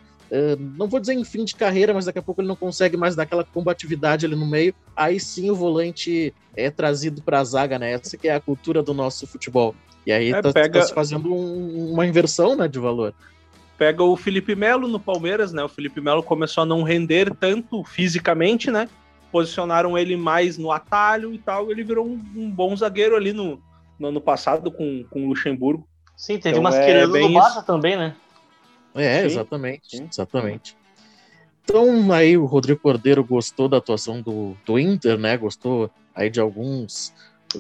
Não 0.58 0.88
vou 0.88 1.00
dizer 1.00 1.14
em 1.14 1.24
fim 1.24 1.46
de 1.46 1.56
carreira, 1.56 1.94
mas 1.94 2.06
daqui 2.06 2.20
a 2.20 2.22
pouco 2.22 2.42
ele 2.42 2.48
não 2.48 2.56
consegue 2.56 2.98
mais 2.98 3.16
dar 3.16 3.24
aquela 3.24 3.44
combatividade 3.44 4.26
ali 4.26 4.36
no 4.36 4.46
meio. 4.46 4.74
Aí 4.96 5.20
sim 5.20 5.50
o 5.50 5.56
volante 5.56 6.34
é 6.56 6.70
trazido 6.70 7.22
para 7.22 7.40
a 7.40 7.44
zaga, 7.44 7.78
né? 7.78 7.92
Essa 7.94 8.18
que 8.18 8.28
é 8.28 8.36
a 8.36 8.40
cultura 8.40 8.82
do 8.82 8.94
nosso 8.94 9.28
futebol. 9.28 9.76
E 10.06 10.12
aí 10.12 10.32
é, 10.32 10.42
tá, 10.42 10.52
pega... 10.52 10.80
tá 10.80 10.86
se 10.86 10.94
fazendo 10.94 11.34
um, 11.34 11.94
uma 11.94 12.06
inversão 12.06 12.56
né, 12.56 12.68
de 12.68 12.80
valor. 12.80 13.14
Pega 13.78 14.04
o 14.04 14.16
Felipe 14.16 14.56
Melo 14.56 14.88
no 14.88 15.00
Palmeiras, 15.00 15.52
né? 15.52 15.64
O 15.64 15.70
Felipe 15.70 16.00
Melo 16.00 16.24
começou 16.24 16.64
a 16.64 16.66
não 16.66 16.84
render 16.84 17.34
tanto 17.36 17.84
fisicamente, 17.84 18.72
né? 18.72 18.88
Posicionaram 19.32 19.98
ele 19.98 20.16
mais 20.16 20.58
no 20.58 20.72
atalho 20.72 21.34
e 21.34 21.38
tal. 21.38 21.72
Ele 21.72 21.84
virou 21.84 22.06
um, 22.06 22.22
um 22.36 22.50
bom 22.50 22.76
zagueiro 22.76 23.16
ali 23.16 23.34
no, 23.34 23.62
no 24.00 24.08
ano 24.08 24.22
passado 24.22 24.72
com, 24.72 25.04
com 25.10 25.26
o 25.26 25.30
Luxemburgo. 25.30 25.88
Sim, 26.16 26.38
teve 26.38 26.50
então, 26.58 26.62
umas 26.62 26.76
é 26.76 26.86
queridas 26.86 27.22
no 27.22 27.34
Barça 27.34 27.62
também, 27.62 27.98
né? 27.98 28.16
É, 28.96 29.20
Sim. 29.20 29.26
exatamente, 29.26 30.08
exatamente. 30.10 30.78
Então, 31.64 32.12
aí 32.14 32.38
o 32.38 32.46
Rodrigo 32.46 32.80
Cordeiro 32.80 33.24
gostou 33.24 33.68
da 33.68 33.78
atuação 33.78 34.22
do, 34.22 34.56
do 34.66 34.80
Inter, 34.80 35.18
né? 35.18 35.36
Gostou 35.36 35.90
aí 36.14 36.30
de 36.30 36.40
alguns 36.40 37.12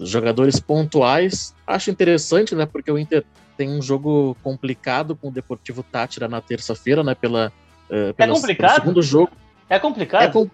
jogadores 0.01 0.59
pontuais. 0.59 1.55
Acho 1.65 1.89
interessante, 1.89 2.55
né? 2.55 2.65
Porque 2.65 2.91
o 2.91 2.99
Inter 2.99 3.25
tem 3.57 3.69
um 3.69 3.81
jogo 3.81 4.37
complicado 4.43 5.15
com 5.15 5.29
o 5.29 5.31
Deportivo 5.31 5.81
Tátira 5.83 6.27
na 6.27 6.39
terça-feira, 6.39 7.03
né? 7.03 7.15
Pela, 7.15 7.51
uh, 7.89 8.13
pela, 8.13 8.31
é 8.31 8.35
complicado? 8.35 8.75
segundo 8.75 9.01
jogo. 9.01 9.31
É 9.69 9.79
complicado? 9.79 10.23
É 10.23 10.27
com... 10.31 10.49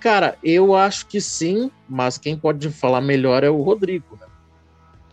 Cara, 0.00 0.36
eu 0.42 0.74
acho 0.74 1.06
que 1.06 1.20
sim, 1.20 1.70
mas 1.88 2.16
quem 2.16 2.36
pode 2.36 2.70
falar 2.70 3.00
melhor 3.00 3.44
é 3.44 3.50
o 3.50 3.62
Rodrigo, 3.62 4.16
né? 4.20 4.26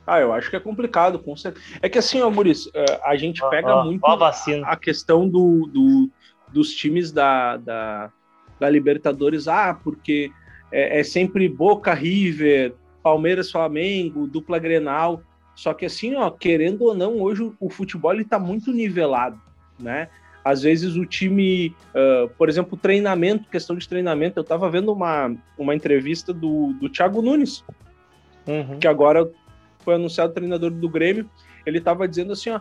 Ah, 0.05 0.19
eu 0.19 0.33
acho 0.33 0.49
que 0.49 0.55
é 0.55 0.59
complicado, 0.59 1.17
com 1.17 1.35
certeza. 1.35 1.65
É 1.81 1.87
que 1.87 1.97
assim, 1.97 2.21
ó, 2.21 2.29
Maurício, 2.29 2.69
eh, 2.73 2.99
a 3.05 3.15
gente 3.15 3.41
pega 3.49 3.83
muito 3.83 4.05
a, 4.05 4.31
a, 4.65 4.75
questão 4.75 5.27
do, 5.27 5.67
do, 5.67 6.09
dos 6.51 6.73
times 6.73 7.11
da, 7.11 7.57
da, 7.57 8.11
da 8.59 8.69
Libertadores, 8.69 9.47
ah, 9.47 9.79
porque 9.81 10.29
é, 10.71 10.99
é, 10.99 11.03
sempre 11.03 11.47
Boca 11.47 11.93
River, 11.93 12.73
Palmeiras 13.01 13.49
Flamengo, 13.49 14.27
dupla 14.27 14.59
Grenal. 14.59 15.21
Só 15.55 15.73
que 15.73 15.85
assim, 15.85 16.15
ó, 16.15 16.29
querendo 16.31 16.83
ou 16.83 16.95
não, 16.95 17.21
hoje 17.21 17.43
o, 17.43 17.55
o 17.59 17.69
futebol 17.69 18.19
está 18.19 18.39
muito 18.39 18.71
nivelado, 18.73 19.39
né? 19.79 20.09
Às 20.43 20.63
vezes 20.63 20.97
o 20.97 21.05
time, 21.05 21.73
uh, 21.95 22.27
por 22.37 22.49
exemplo, 22.49 22.77
treinamento, 22.77 23.49
questão 23.49 23.77
de 23.77 23.87
treinamento, 23.87 24.39
eu 24.39 24.41
estava 24.41 24.69
vendo 24.69 24.91
uma, 24.91 25.33
uma 25.57 25.73
entrevista 25.73 26.33
do, 26.33 26.73
do 26.73 26.89
Thiago 26.89 27.21
Nunes, 27.21 27.63
uhum. 28.45 28.77
que 28.77 28.87
agora 28.87 29.29
foi 29.83 29.95
anunciado 29.95 30.33
treinador 30.33 30.71
do 30.71 30.89
Grêmio, 30.89 31.29
ele 31.65 31.77
estava 31.77 32.07
dizendo 32.07 32.33
assim, 32.33 32.49
ó, 32.49 32.59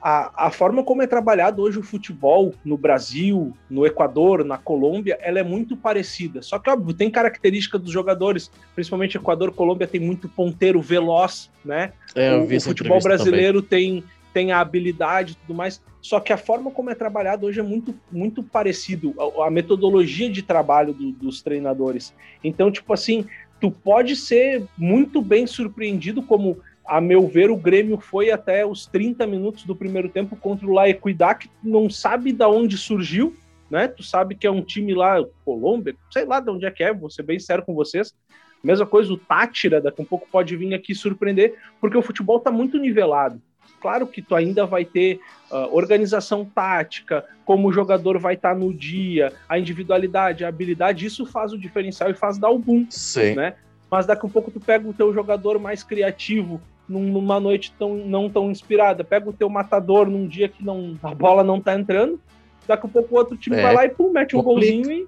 a, 0.00 0.46
a 0.46 0.50
forma 0.50 0.84
como 0.84 1.02
é 1.02 1.06
trabalhado 1.06 1.62
hoje 1.62 1.78
o 1.78 1.82
futebol 1.82 2.54
no 2.64 2.76
Brasil, 2.76 3.56
no 3.68 3.86
Equador, 3.86 4.44
na 4.44 4.58
Colômbia, 4.58 5.18
ela 5.20 5.40
é 5.40 5.42
muito 5.42 5.76
parecida. 5.76 6.42
Só 6.42 6.58
que, 6.58 6.70
óbvio, 6.70 6.94
tem 6.94 7.10
característica 7.10 7.78
dos 7.78 7.90
jogadores, 7.90 8.50
principalmente 8.74 9.16
Equador, 9.16 9.50
Colômbia 9.52 9.86
tem 9.86 10.00
muito 10.00 10.28
ponteiro 10.28 10.80
veloz, 10.80 11.50
né? 11.64 11.92
É, 12.14 12.34
o, 12.34 12.44
o 12.44 12.60
futebol 12.60 13.00
brasileiro 13.00 13.62
tem, 13.62 14.04
tem 14.36 14.52
a 14.52 14.60
habilidade 14.60 15.32
e 15.32 15.36
tudo 15.36 15.54
mais. 15.54 15.82
Só 16.02 16.20
que 16.20 16.30
a 16.30 16.36
forma 16.36 16.70
como 16.70 16.90
é 16.90 16.94
trabalhado 16.94 17.46
hoje 17.46 17.58
é 17.58 17.62
muito, 17.62 17.94
muito 18.12 18.42
parecido, 18.42 19.14
a, 19.18 19.46
a 19.46 19.50
metodologia 19.50 20.28
de 20.28 20.42
trabalho 20.42 20.92
do, 20.92 21.10
dos 21.12 21.40
treinadores. 21.40 22.12
Então, 22.44 22.70
tipo 22.70 22.92
assim, 22.92 23.24
tu 23.58 23.70
pode 23.70 24.14
ser 24.14 24.62
muito 24.76 25.22
bem 25.22 25.46
surpreendido, 25.46 26.22
como, 26.22 26.58
a 26.84 27.00
meu 27.00 27.26
ver, 27.26 27.50
o 27.50 27.56
Grêmio 27.56 27.98
foi 27.98 28.30
até 28.30 28.66
os 28.66 28.84
30 28.84 29.26
minutos 29.26 29.64
do 29.64 29.74
primeiro 29.74 30.10
tempo 30.10 30.36
contra 30.36 30.66
o 30.66 30.72
La 30.74 30.86
Equidad, 30.86 31.38
que 31.38 31.48
não 31.62 31.88
sabe 31.88 32.30
de 32.30 32.44
onde 32.44 32.76
surgiu, 32.76 33.34
né? 33.70 33.88
Tu 33.88 34.02
sabe 34.02 34.34
que 34.34 34.46
é 34.46 34.50
um 34.50 34.60
time 34.60 34.92
lá, 34.92 35.24
Colômbia, 35.46 35.96
sei 36.10 36.26
lá 36.26 36.40
de 36.40 36.50
onde 36.50 36.66
é 36.66 36.70
que 36.70 36.84
é, 36.84 36.92
vou 36.92 37.08
ser 37.08 37.22
bem 37.22 37.38
sério 37.38 37.64
com 37.64 37.72
vocês. 37.72 38.14
Mesma 38.62 38.84
coisa, 38.84 39.10
o 39.10 39.16
Tátira, 39.16 39.80
daqui 39.80 40.02
um 40.02 40.04
pouco 40.04 40.28
pode 40.30 40.54
vir 40.58 40.74
aqui 40.74 40.94
surpreender, 40.94 41.54
porque 41.80 41.96
o 41.96 42.02
futebol 42.02 42.38
tá 42.38 42.50
muito 42.50 42.76
nivelado. 42.76 43.40
Claro 43.80 44.06
que 44.06 44.22
tu 44.22 44.34
ainda 44.34 44.66
vai 44.66 44.84
ter 44.84 45.20
uh, 45.50 45.74
organização 45.74 46.44
tática, 46.44 47.24
como 47.44 47.68
o 47.68 47.72
jogador 47.72 48.18
vai 48.18 48.34
estar 48.34 48.54
tá 48.54 48.58
no 48.58 48.72
dia, 48.72 49.32
a 49.48 49.58
individualidade, 49.58 50.44
a 50.44 50.48
habilidade, 50.48 51.06
isso 51.06 51.24
faz 51.26 51.52
o 51.52 51.58
diferencial 51.58 52.10
e 52.10 52.14
faz 52.14 52.38
dar 52.38 52.50
o 52.50 52.58
boom, 52.58 52.86
Sim. 52.90 53.34
né? 53.34 53.54
Mas 53.90 54.06
daqui 54.06 54.24
a 54.24 54.26
um 54.26 54.30
pouco 54.30 54.50
tu 54.50 54.60
pega 54.60 54.88
o 54.88 54.92
teu 54.92 55.12
jogador 55.14 55.58
mais 55.58 55.82
criativo, 55.82 56.60
numa 56.88 57.40
noite 57.40 57.72
tão, 57.78 57.96
não 57.96 58.30
tão 58.30 58.50
inspirada, 58.50 59.02
pega 59.02 59.28
o 59.28 59.32
teu 59.32 59.48
matador 59.48 60.08
num 60.08 60.26
dia 60.26 60.48
que 60.48 60.64
não, 60.64 60.96
a 61.02 61.14
bola 61.14 61.42
não 61.42 61.60
tá 61.60 61.78
entrando, 61.78 62.20
daqui 62.66 62.86
a 62.86 62.88
pouco 62.88 63.14
o 63.14 63.18
outro 63.18 63.36
time 63.36 63.56
é. 63.56 63.62
vai 63.62 63.74
lá 63.74 63.84
e 63.84 63.90
pum, 63.90 64.10
mete 64.10 64.36
um 64.36 64.42
golzinho 64.42 64.90
e... 64.90 65.06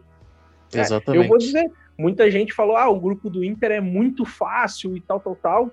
É, 0.74 0.80
Exatamente. 0.80 1.22
eu 1.22 1.28
vou 1.28 1.38
dizer, 1.38 1.70
muita 1.96 2.30
gente 2.30 2.52
falou, 2.52 2.76
ah, 2.76 2.88
o 2.88 3.00
grupo 3.00 3.30
do 3.30 3.42
Inter 3.42 3.72
é 3.72 3.80
muito 3.80 4.24
fácil 4.24 4.96
e 4.96 5.00
tal, 5.00 5.18
tal, 5.18 5.36
tal. 5.36 5.70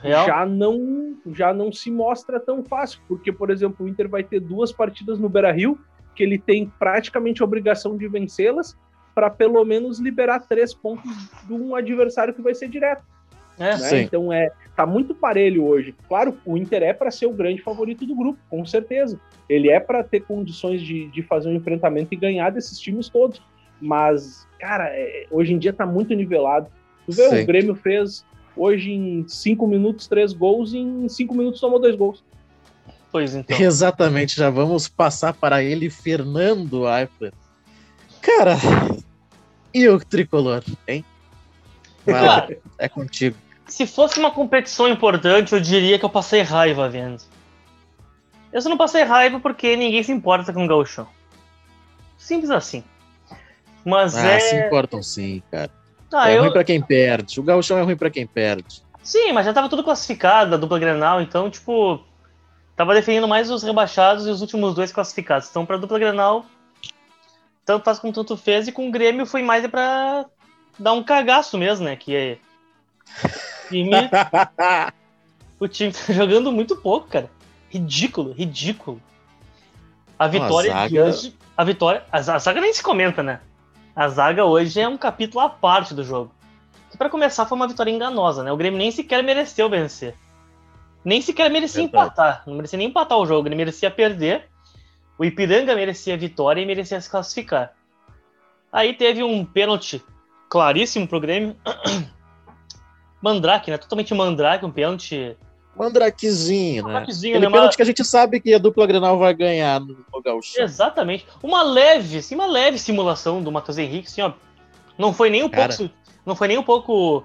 Real? 0.00 0.26
já 0.26 0.46
não 0.46 1.16
já 1.32 1.52
não 1.52 1.72
se 1.72 1.90
mostra 1.90 2.38
tão 2.38 2.62
fácil, 2.62 3.00
porque, 3.08 3.32
por 3.32 3.50
exemplo, 3.50 3.86
o 3.86 3.88
Inter 3.88 4.08
vai 4.08 4.22
ter 4.22 4.40
duas 4.40 4.72
partidas 4.72 5.18
no 5.18 5.28
Beira-Rio, 5.28 5.78
que 6.14 6.22
ele 6.22 6.38
tem 6.38 6.70
praticamente 6.78 7.42
a 7.42 7.44
obrigação 7.44 7.96
de 7.96 8.06
vencê-las, 8.08 8.76
para 9.14 9.30
pelo 9.30 9.64
menos 9.64 9.98
liberar 9.98 10.40
três 10.40 10.74
pontos 10.74 11.10
de 11.44 11.52
um 11.52 11.74
adversário 11.74 12.34
que 12.34 12.42
vai 12.42 12.54
ser 12.54 12.68
direto. 12.68 13.02
É, 13.58 13.76
né? 13.76 14.02
Então 14.02 14.32
é 14.32 14.50
tá 14.76 14.84
muito 14.84 15.14
parelho 15.14 15.64
hoje. 15.64 15.94
Claro, 16.06 16.36
o 16.44 16.56
Inter 16.56 16.82
é 16.82 16.92
para 16.92 17.10
ser 17.10 17.24
o 17.24 17.32
grande 17.32 17.62
favorito 17.62 18.04
do 18.04 18.14
grupo, 18.14 18.38
com 18.50 18.64
certeza. 18.66 19.18
Ele 19.48 19.70
é 19.70 19.80
para 19.80 20.04
ter 20.04 20.20
condições 20.20 20.82
de, 20.82 21.08
de 21.08 21.22
fazer 21.22 21.48
um 21.48 21.54
enfrentamento 21.54 22.12
e 22.12 22.16
ganhar 22.16 22.50
desses 22.50 22.78
times 22.78 23.08
todos. 23.08 23.40
Mas, 23.80 24.46
cara, 24.60 24.88
é, 24.90 25.26
hoje 25.30 25.54
em 25.54 25.58
dia 25.58 25.72
tá 25.72 25.86
muito 25.86 26.14
nivelado. 26.14 26.68
Tu 27.06 27.12
vê, 27.12 27.28
Sim. 27.30 27.42
o 27.42 27.46
Grêmio 27.46 27.74
fez 27.74 28.26
Hoje, 28.56 28.90
em 28.90 29.26
cinco 29.28 29.66
minutos, 29.66 30.06
três 30.06 30.32
gols, 30.32 30.72
e 30.72 30.78
em 30.78 31.08
cinco 31.08 31.34
minutos 31.34 31.60
tomou 31.60 31.78
dois 31.78 31.94
gols. 31.94 32.24
Pois 33.12 33.34
então. 33.34 33.58
Exatamente, 33.58 34.36
já 34.36 34.50
vamos 34.50 34.88
passar 34.88 35.34
para 35.34 35.62
ele, 35.62 35.90
Fernando 35.90 36.84
Eifler. 36.88 37.32
Cara, 38.20 38.56
e 39.72 39.88
o 39.88 39.98
tricolor, 39.98 40.62
hein? 40.88 41.04
Vai 42.04 42.24
lá, 42.24 42.48
é 42.78 42.88
contigo. 42.88 43.36
Se 43.66 43.86
fosse 43.86 44.18
uma 44.18 44.30
competição 44.30 44.88
importante, 44.88 45.52
eu 45.52 45.60
diria 45.60 45.98
que 45.98 46.04
eu 46.04 46.10
passei 46.10 46.40
raiva 46.40 46.88
vendo. 46.88 47.22
Eu 48.52 48.62
só 48.62 48.68
não 48.68 48.76
passei 48.76 49.02
raiva 49.02 49.40
porque 49.40 49.76
ninguém 49.76 50.02
se 50.02 50.12
importa 50.12 50.52
com 50.52 50.64
o 50.64 50.68
gauchão. 50.68 51.06
Simples 52.16 52.50
assim. 52.50 52.82
Mas 53.84 54.16
ah, 54.16 54.26
é... 54.26 54.40
se 54.40 54.56
importam 54.56 55.02
sim, 55.02 55.42
cara. 55.50 55.70
Ah, 56.12 56.30
é 56.30 56.36
eu... 56.36 56.42
ruim 56.42 56.52
pra 56.52 56.64
quem 56.64 56.80
perde. 56.80 57.40
O 57.40 57.42
gauchão 57.42 57.78
é 57.78 57.82
ruim 57.82 57.96
pra 57.96 58.10
quem 58.10 58.26
perde. 58.26 58.82
Sim, 59.02 59.32
mas 59.32 59.46
já 59.46 59.52
tava 59.52 59.68
tudo 59.68 59.84
classificado, 59.84 60.54
a 60.54 60.58
dupla 60.58 60.80
Grenal, 60.80 61.20
então, 61.20 61.48
tipo, 61.48 62.00
tava 62.76 62.92
definindo 62.92 63.28
mais 63.28 63.50
os 63.50 63.62
rebaixados 63.62 64.26
e 64.26 64.30
os 64.30 64.40
últimos 64.40 64.74
dois 64.74 64.90
classificados. 64.90 65.48
Então, 65.48 65.64
pra 65.64 65.76
dupla 65.76 65.98
Grenal, 65.98 66.44
tanto 67.64 67.84
faz 67.84 67.98
como 67.98 68.12
tanto 68.12 68.36
fez, 68.36 68.66
e 68.66 68.72
com 68.72 68.88
o 68.88 68.90
Grêmio 68.90 69.24
foi 69.24 69.42
mais 69.42 69.64
é 69.64 69.68
pra 69.68 70.26
dar 70.78 70.92
um 70.92 71.04
cagaço 71.04 71.56
mesmo, 71.56 71.84
né? 71.84 71.94
Que 71.94 72.16
é. 72.16 72.38
Time... 73.68 73.90
o 75.58 75.66
time 75.66 75.92
tá 75.92 76.12
jogando 76.12 76.52
muito 76.52 76.76
pouco, 76.76 77.08
cara. 77.08 77.30
Ridículo, 77.70 78.32
ridículo. 78.32 79.00
A 80.18 80.28
vitória 80.28 80.72
a 80.72 80.74
zaga... 80.74 80.88
de 80.88 81.00
hoje. 81.00 81.36
A 81.56 81.64
vitória. 81.64 82.04
A 82.10 82.20
zaga 82.20 82.60
nem 82.60 82.72
se 82.72 82.82
comenta, 82.82 83.22
né? 83.22 83.40
A 83.96 84.08
zaga 84.08 84.44
hoje 84.44 84.78
é 84.78 84.86
um 84.86 84.98
capítulo 84.98 85.40
à 85.42 85.48
parte 85.48 85.94
do 85.94 86.04
jogo. 86.04 86.30
Que 86.90 86.98
para 86.98 87.08
começar 87.08 87.46
foi 87.46 87.56
uma 87.56 87.66
vitória 87.66 87.90
enganosa, 87.90 88.44
né? 88.44 88.52
O 88.52 88.56
Grêmio 88.56 88.78
nem 88.78 88.90
sequer 88.90 89.22
mereceu 89.22 89.70
vencer. 89.70 90.14
Nem 91.02 91.22
sequer 91.22 91.50
merecia 91.50 91.80
Verdade. 91.80 92.04
empatar. 92.04 92.42
Não 92.46 92.56
merecia 92.56 92.76
nem 92.76 92.88
empatar 92.88 93.16
o 93.16 93.24
jogo, 93.24 93.48
ele 93.48 93.54
merecia 93.54 93.90
perder. 93.90 94.50
O 95.18 95.24
Ipiranga 95.24 95.74
merecia 95.74 96.12
a 96.12 96.18
vitória 96.18 96.60
e 96.60 96.66
merecia 96.66 97.00
se 97.00 97.08
classificar. 97.08 97.72
Aí 98.70 98.92
teve 98.92 99.22
um 99.22 99.42
pênalti 99.46 100.04
claríssimo 100.50 101.08
pro 101.08 101.18
Grêmio. 101.18 101.56
Mandrake, 103.22 103.70
né? 103.70 103.78
Totalmente 103.78 104.12
Mandrake, 104.12 104.66
um 104.66 104.70
pênalti 104.70 105.34
Mandrakezinho, 105.76 106.82
né? 106.86 106.92
Mandrakezinho, 106.92 107.40
né? 107.40 107.50
pênalti 107.50 107.76
que 107.76 107.82
a 107.82 107.86
gente 107.86 108.04
sabe 108.04 108.40
que 108.40 108.54
a 108.54 108.58
dupla 108.58 108.86
Grenal 108.86 109.18
vai 109.18 109.34
ganhar 109.34 109.80
no, 109.80 110.04
no 110.12 110.22
Gaúcho. 110.22 110.60
Exatamente. 110.60 111.26
Uma 111.42 111.62
leve, 111.62 112.18
assim, 112.18 112.34
uma 112.34 112.46
leve 112.46 112.78
simulação 112.78 113.42
do 113.42 113.52
Matheus 113.52 113.78
Henrique, 113.78 114.08
assim, 114.08 114.22
ó. 114.22 114.32
Não 114.98 115.12
foi 115.12 115.28
nem 115.28 115.42
um 115.42 115.48
Cara. 115.48 115.74
pouco. 115.76 115.92
Não 116.24 116.34
foi 116.34 116.48
nem 116.48 116.58
um 116.58 116.62
pouco 116.62 117.24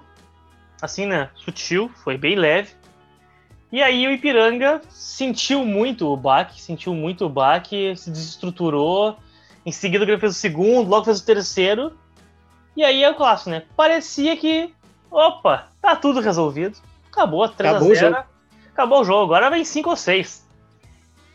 assim, 0.80 1.06
né? 1.06 1.30
Sutil, 1.34 1.90
foi 2.04 2.18
bem 2.18 2.36
leve. 2.36 2.70
E 3.70 3.82
aí 3.82 4.06
o 4.06 4.10
Ipiranga 4.10 4.82
sentiu 4.90 5.64
muito 5.64 6.06
o 6.06 6.16
baque, 6.16 6.60
sentiu 6.60 6.94
muito 6.94 7.24
o 7.24 7.28
baque, 7.28 7.96
se 7.96 8.10
desestruturou. 8.10 9.16
Em 9.64 9.72
seguida 9.72 10.02
o 10.02 10.06
Grêmio 10.06 10.20
fez 10.20 10.36
o 10.36 10.38
segundo, 10.38 10.90
logo 10.90 11.06
fez 11.06 11.20
o 11.20 11.24
terceiro. 11.24 11.96
E 12.76 12.84
aí 12.84 13.02
é 13.02 13.10
o 13.10 13.14
clássico, 13.14 13.50
né? 13.50 13.62
Parecia 13.74 14.36
que, 14.36 14.74
opa, 15.10 15.68
tá 15.80 15.96
tudo 15.96 16.20
resolvido. 16.20 16.78
Acabou, 17.10 17.48
3x0 17.48 18.08
acabou 18.08 18.31
o 18.76 19.04
jogo, 19.04 19.34
agora 19.34 19.50
vem 19.50 19.64
5 19.64 19.90
ou 19.90 19.96
6. 19.96 20.48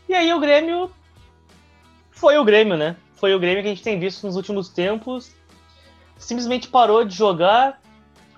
E 0.08 0.14
aí 0.14 0.32
o 0.32 0.40
Grêmio 0.40 0.90
foi 2.10 2.38
o 2.38 2.44
Grêmio, 2.44 2.76
né? 2.76 2.96
Foi 3.14 3.34
o 3.34 3.38
Grêmio 3.38 3.62
que 3.62 3.68
a 3.68 3.70
gente 3.70 3.82
tem 3.82 3.98
visto 3.98 4.26
nos 4.26 4.36
últimos 4.36 4.68
tempos. 4.68 5.32
Simplesmente 6.16 6.68
parou 6.68 7.04
de 7.04 7.14
jogar. 7.14 7.80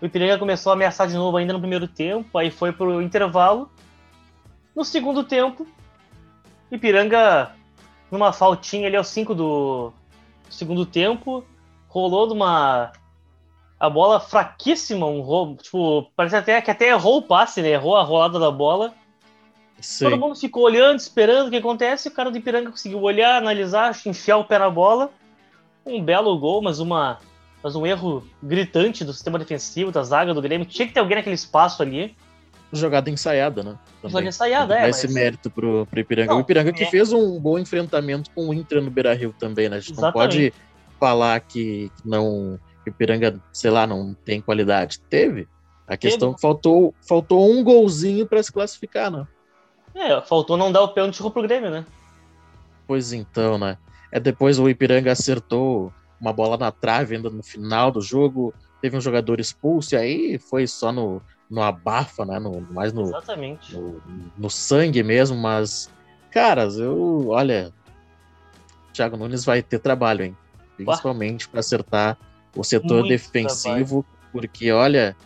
O 0.00 0.06
Ipiranga 0.06 0.38
começou 0.38 0.70
a 0.70 0.74
ameaçar 0.74 1.06
de 1.06 1.14
novo 1.14 1.36
ainda 1.36 1.52
no 1.52 1.60
primeiro 1.60 1.86
tempo, 1.86 2.38
aí 2.38 2.50
foi 2.50 2.72
pro 2.72 3.02
intervalo. 3.02 3.70
No 4.74 4.84
segundo 4.84 5.24
tempo, 5.24 5.66
Ipiranga, 6.70 7.54
numa 8.10 8.32
faltinha 8.32 8.86
ali 8.86 8.96
aos 8.96 9.08
5 9.08 9.34
do 9.34 9.92
segundo 10.48 10.86
tempo, 10.86 11.44
rolou 11.88 12.26
numa 12.26 12.92
a 13.80 13.88
bola 13.88 14.20
fraquíssima, 14.20 15.06
um 15.06 15.22
roubo, 15.22 15.62
tipo, 15.62 16.12
parece 16.14 16.36
até 16.36 16.60
que 16.60 16.70
até 16.70 16.90
errou 16.90 17.16
o 17.16 17.22
passe, 17.22 17.62
né? 17.62 17.70
Errou 17.70 17.96
a 17.96 18.02
rolada 18.02 18.38
da 18.38 18.50
bola. 18.50 18.92
Sim. 19.80 20.04
Todo 20.04 20.20
mundo 20.20 20.36
ficou 20.36 20.64
olhando, 20.64 20.98
esperando 20.98 21.48
o 21.48 21.50
que 21.50 21.56
acontece, 21.56 22.08
o 22.08 22.10
cara 22.10 22.30
do 22.30 22.36
Ipiranga 22.36 22.70
conseguiu 22.70 23.00
olhar, 23.00 23.38
analisar, 23.38 23.98
enfiar 24.04 24.36
o 24.36 24.44
pé 24.44 24.58
na 24.58 24.68
bola. 24.68 25.10
um 25.86 26.02
belo 26.02 26.38
gol, 26.38 26.60
mas 26.60 26.78
uma 26.78 27.18
mas 27.62 27.76
um 27.76 27.86
erro 27.86 28.26
gritante 28.42 29.04
do 29.04 29.12
sistema 29.12 29.38
defensivo, 29.38 29.90
da 29.90 30.02
zaga 30.02 30.32
do 30.32 30.40
Grêmio. 30.40 30.66
Tinha 30.66 30.86
que 30.86 30.94
ter 30.94 31.00
alguém 31.00 31.16
naquele 31.16 31.34
espaço 31.34 31.82
ali. 31.82 32.14
Jogada 32.72 33.10
ensaiada, 33.10 33.62
né? 33.62 33.78
Também. 34.00 34.10
Jogada 34.10 34.28
ensaiada, 34.28 34.74
é. 34.76 34.82
Mas... 34.82 35.02
Esse 35.02 35.12
mérito 35.12 35.50
pro, 35.50 35.86
pro 35.86 36.00
Ipiranga. 36.00 36.30
Não, 36.30 36.38
o 36.38 36.40
Ipiranga 36.40 36.70
é... 36.70 36.72
que 36.72 36.86
fez 36.86 37.12
um 37.12 37.38
bom 37.38 37.58
enfrentamento 37.58 38.30
com 38.30 38.48
o 38.48 38.54
Inter 38.54 38.82
no 38.82 38.90
Beira 38.90 39.12
Rio 39.14 39.34
também, 39.38 39.68
né? 39.68 39.76
A 39.76 39.80
gente 39.80 39.92
Exatamente. 39.92 40.14
não 40.14 40.22
pode 40.22 40.54
falar 40.98 41.40
que 41.40 41.90
não. 42.04 42.58
Que 42.92 43.04
o 43.04 43.04
Ipiranga, 43.04 43.40
sei 43.52 43.70
lá, 43.70 43.86
não 43.86 44.14
tem 44.14 44.40
qualidade. 44.40 45.00
Teve. 45.00 45.48
A 45.86 45.96
questão 45.96 46.30
é 46.30 46.34
que 46.34 46.40
faltou, 46.40 46.94
faltou 47.06 47.50
um 47.50 47.64
golzinho 47.64 48.26
para 48.26 48.42
se 48.42 48.52
classificar, 48.52 49.10
né? 49.10 49.26
É, 49.94 50.20
faltou 50.20 50.56
não 50.56 50.70
dar 50.70 50.82
o 50.82 50.88
pênalti 50.88 51.18
pro 51.18 51.42
Grêmio, 51.42 51.70
né? 51.70 51.84
Pois 52.86 53.12
então, 53.12 53.58
né? 53.58 53.76
É 54.12 54.20
depois 54.20 54.58
o 54.58 54.68
Ipiranga 54.68 55.12
acertou 55.12 55.92
uma 56.20 56.32
bola 56.32 56.56
na 56.56 56.70
trave 56.70 57.16
ainda 57.16 57.30
no 57.30 57.42
final 57.42 57.90
do 57.90 58.00
jogo, 58.00 58.54
teve 58.80 58.96
um 58.96 59.00
jogador 59.00 59.40
expulso, 59.40 59.94
e 59.94 59.98
aí 59.98 60.38
foi 60.38 60.66
só 60.66 60.92
no, 60.92 61.20
no 61.50 61.62
abafa, 61.62 62.24
né? 62.24 62.38
No, 62.38 62.60
mais 62.70 62.92
no, 62.92 63.02
Exatamente. 63.02 63.74
No, 63.74 64.00
no 64.36 64.50
sangue 64.50 65.02
mesmo, 65.02 65.36
mas, 65.36 65.90
caras, 66.30 66.78
eu, 66.78 67.28
olha, 67.28 67.72
Thiago 68.92 69.16
Nunes 69.16 69.44
vai 69.44 69.62
ter 69.62 69.78
trabalho, 69.78 70.24
hein? 70.24 70.36
Principalmente 70.76 71.48
para 71.48 71.60
acertar 71.60 72.16
o 72.54 72.64
setor 72.64 73.00
Muito 73.00 73.08
defensivo, 73.08 74.02
trabalho. 74.02 74.30
porque, 74.32 74.72
olha, 74.72 75.16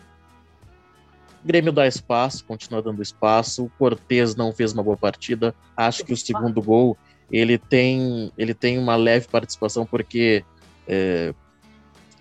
o 1.43 1.47
Grêmio 1.47 1.71
dá 1.71 1.87
espaço, 1.87 2.43
continua 2.45 2.81
dando 2.81 3.01
espaço. 3.01 3.65
O 3.65 3.69
Cortez 3.77 4.35
não 4.35 4.51
fez 4.51 4.73
uma 4.73 4.83
boa 4.83 4.97
partida. 4.97 5.53
Acho 5.75 6.03
que 6.03 6.13
o 6.13 6.17
segundo 6.17 6.61
gol 6.61 6.97
ele 7.31 7.57
tem, 7.57 8.31
ele 8.37 8.53
tem 8.53 8.77
uma 8.77 8.95
leve 8.95 9.27
participação, 9.27 9.85
porque 9.85 10.43
é, 10.87 11.33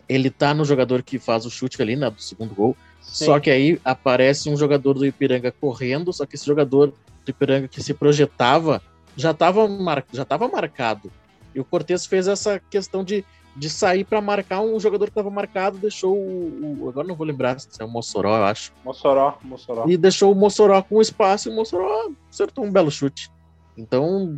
ele 0.09 0.31
tá 0.31 0.55
no 0.55 0.65
jogador 0.65 1.03
que 1.03 1.19
faz 1.19 1.45
o 1.47 1.51
chute 1.51 1.81
ali, 1.81 1.97
né, 1.97 2.11
do 2.11 2.21
segundo 2.21 2.55
gol. 2.55 2.77
Sim. 3.01 3.27
Só 3.27 3.41
que 3.41 3.51
aí 3.51 3.81
aparece 3.85 4.49
um 4.49 4.57
jogador 4.57 4.95
do 4.95 5.07
Ipiranga 5.07 5.53
correndo, 5.53 6.13
só 6.13 6.25
que 6.25 6.37
esse 6.37 6.47
jogador 6.47 6.93
do 7.25 7.31
Ipiranga 7.31 7.69
que 7.69 7.83
se 7.83 7.95
projetava 7.95 8.83
já 9.17 9.31
estava 9.31 9.69
mar, 9.69 10.05
já 10.13 10.25
tava 10.25 10.49
marcado. 10.49 11.13
E 11.55 11.61
o 11.61 11.65
Cortez 11.65 12.07
fez 12.07 12.27
essa 12.27 12.59
questão 12.59 13.05
de, 13.05 13.25
de 13.57 13.71
sair 13.71 14.05
para 14.05 14.21
marcar 14.21 14.61
um 14.61 14.79
jogador 14.81 15.07
que 15.07 15.11
estava 15.11 15.31
marcado, 15.31 15.79
deixou 15.79 16.17
o, 16.17 16.83
o, 16.83 16.89
Agora 16.89 17.07
não 17.07 17.15
vou 17.15 17.27
lembrar 17.27 17.59
se 17.61 17.69
é 17.81 17.85
o 17.85 17.89
Mossoró, 17.89 18.37
eu 18.37 18.45
acho. 18.45 18.73
Mossoró, 18.85 19.39
Mossoró. 19.43 19.85
E 19.87 19.97
deixou 19.97 20.33
o 20.33 20.35
Mossoró 20.35 20.83
com 20.83 21.01
espaço 21.01 21.49
e 21.49 21.53
o 21.53 21.55
Mossoró 21.55 22.11
acertou 22.29 22.65
um 22.65 22.73
belo 22.73 22.91
chute. 22.91 23.31
Então 23.77 24.37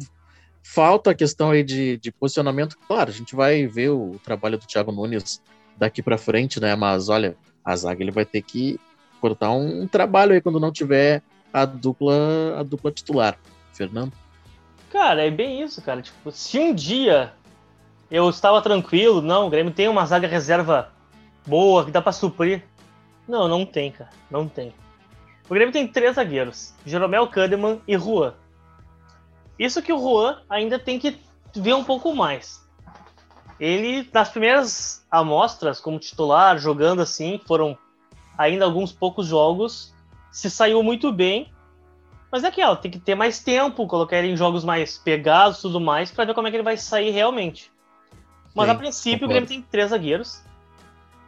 falta 0.62 1.11
a 1.11 1.14
questão 1.14 1.50
aí 1.50 1.62
de, 1.62 1.96
de 1.96 2.12
posicionamento. 2.12 2.76
Claro, 2.87 3.11
a 3.11 3.12
gente 3.12 3.35
vai 3.35 3.66
ver 3.66 3.90
o 3.90 4.20
trabalho 4.23 4.58
do 4.58 4.66
Thiago 4.66 4.92
Nunes 4.92 5.40
daqui 5.76 6.02
para 6.02 6.18
frente, 6.18 6.61
né? 6.61 6.75
Mas 6.75 7.08
olha, 7.08 7.37
a 7.64 7.75
zaga 7.75 8.02
ele 8.02 8.11
vai 8.11 8.25
ter 8.25 8.42
que 8.42 8.78
cortar 9.20 9.50
um, 9.52 9.82
um, 9.82 9.88
trabalho 9.88 10.32
aí 10.32 10.40
quando 10.40 10.61
não 10.61 10.73
tiver 10.73 11.23
a 11.52 11.64
dupla 11.64 12.58
a 12.58 12.62
dupla 12.62 12.90
titular. 12.90 13.38
Fernando? 13.73 14.12
Cara, 14.90 15.25
é 15.26 15.30
bem 15.30 15.62
isso, 15.62 15.80
cara. 15.82 16.02
Tipo, 16.02 16.30
se 16.30 16.58
um 16.58 16.75
dia 16.75 17.32
eu 18.10 18.28
estava 18.30 18.62
tranquilo, 18.62 19.20
não, 19.20 19.46
o 19.46 19.50
Grêmio 19.50 19.72
tem 19.72 19.88
uma 19.88 20.06
zaga 20.06 20.28
reserva 20.28 20.92
boa 21.46 21.84
que 21.84 21.90
dá 21.90 22.00
para 22.00 22.12
suprir. 22.12 22.64
Não, 23.26 23.48
não 23.48 23.66
tem, 23.66 23.90
cara. 23.90 24.10
Não 24.30 24.48
tem. 24.48 24.72
O 25.48 25.54
Grêmio 25.54 25.72
tem 25.72 25.86
três 25.86 26.16
zagueiros: 26.16 26.75
Jeromel 26.84 27.28
Kahneman 27.28 27.80
e 27.86 27.98
Juan. 27.98 28.34
Isso 29.59 29.83
que 29.83 29.92
o 29.92 29.98
Juan 29.98 30.42
ainda 30.48 30.78
tem 30.78 30.98
que 30.98 31.18
ver 31.54 31.74
um 31.74 31.85
pouco 31.85 32.14
mais. 32.14 32.64
Ele, 33.59 34.09
nas 34.12 34.28
primeiras 34.28 35.07
amostras 35.11 35.81
como 35.81 35.98
titular, 35.98 36.59
jogando 36.59 37.00
assim, 37.00 37.40
foram 37.46 37.76
ainda 38.37 38.66
alguns 38.66 38.92
poucos 38.92 39.26
jogos, 39.26 39.94
se 40.31 40.50
saiu 40.50 40.83
muito 40.83 41.11
bem. 41.11 41.50
Mas 42.31 42.44
é 42.44 42.48
aquela, 42.48 42.76
tem 42.76 42.90
que 42.90 42.98
ter 42.98 43.14
mais 43.14 43.38
tempo, 43.38 43.87
colocar 43.87 44.18
ele 44.18 44.33
em 44.33 44.37
jogos 44.37 44.62
mais 44.62 44.98
pegados 44.98 45.62
tudo 45.62 45.81
mais, 45.81 46.11
para 46.11 46.26
ver 46.26 46.35
como 46.35 46.46
é 46.46 46.50
que 46.50 46.57
ele 46.57 46.62
vai 46.62 46.76
sair 46.76 47.11
realmente. 47.11 47.72
Mas 48.57 48.66
Sim, 48.66 48.73
a 48.73 48.75
princípio 48.75 49.21
concordo. 49.21 49.25
o 49.27 49.29
Grêmio 49.29 49.49
tem 49.49 49.62
três 49.62 49.90
zagueiros. 49.90 50.42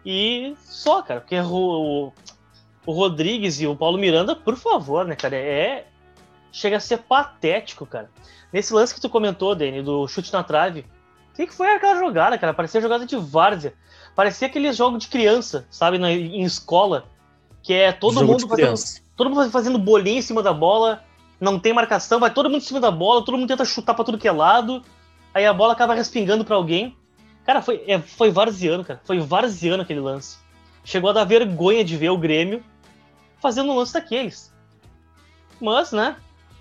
E 0.04 0.56
só, 0.64 1.02
cara, 1.02 1.20
porque 1.20 1.38
o, 1.38 2.10
o 2.86 2.92
Rodrigues 2.92 3.60
e 3.60 3.66
o 3.66 3.76
Paulo 3.76 3.98
Miranda, 3.98 4.34
por 4.34 4.56
favor, 4.56 5.04
né, 5.04 5.14
cara, 5.14 5.36
é, 5.36 5.86
chega 6.50 6.78
a 6.78 6.80
ser 6.80 6.98
patético, 6.98 7.84
cara. 7.84 8.10
Nesse 8.50 8.72
lance 8.72 8.94
que 8.94 9.00
tu 9.00 9.10
comentou, 9.10 9.54
Dani, 9.54 9.82
do 9.82 10.08
chute 10.08 10.32
na 10.32 10.42
trave, 10.42 10.86
o 11.32 11.36
que, 11.36 11.46
que 11.46 11.54
foi 11.54 11.70
aquela 11.70 11.98
jogada, 11.98 12.38
cara? 12.38 12.54
Parecia 12.54 12.80
jogada 12.80 13.04
de 13.04 13.16
várzea. 13.16 13.74
Parecia 14.16 14.48
aquele 14.48 14.72
jogo 14.72 14.96
de 14.96 15.08
criança, 15.08 15.66
sabe, 15.70 15.98
na, 15.98 16.10
em 16.10 16.42
escola, 16.42 17.04
que 17.62 17.74
é 17.74 17.92
todo 17.92 18.14
jogo 18.14 18.32
mundo 18.32 18.48
fazendo, 18.48 18.74
todo 19.14 19.30
mundo 19.30 19.50
fazendo 19.50 19.78
bolinha 19.78 20.18
em 20.18 20.22
cima 20.22 20.42
da 20.42 20.54
bola, 20.54 21.04
não 21.38 21.58
tem 21.58 21.74
marcação, 21.74 22.18
vai 22.18 22.32
todo 22.32 22.48
mundo 22.48 22.62
em 22.62 22.64
cima 22.64 22.80
da 22.80 22.90
bola, 22.90 23.22
todo 23.22 23.36
mundo 23.36 23.48
tenta 23.48 23.66
chutar 23.66 23.92
para 23.92 24.04
tudo 24.04 24.16
que 24.16 24.26
é 24.26 24.32
lado, 24.32 24.82
aí 25.34 25.44
a 25.44 25.52
bola 25.52 25.74
acaba 25.74 25.94
respingando 25.94 26.44
para 26.44 26.56
alguém. 26.56 26.96
Cara, 27.48 27.62
foi, 27.62 27.82
é, 27.86 27.98
foi 27.98 28.30
varziano, 28.30 28.84
cara. 28.84 29.00
Foi 29.04 29.18
varziano 29.20 29.82
aquele 29.82 30.00
lance. 30.00 30.36
Chegou 30.84 31.08
a 31.08 31.14
dar 31.14 31.24
vergonha 31.24 31.82
de 31.82 31.96
ver 31.96 32.10
o 32.10 32.18
Grêmio 32.18 32.62
fazendo 33.40 33.72
um 33.72 33.76
lance 33.76 33.94
daqueles. 33.94 34.52
Mas, 35.58 35.90
né, 35.90 36.16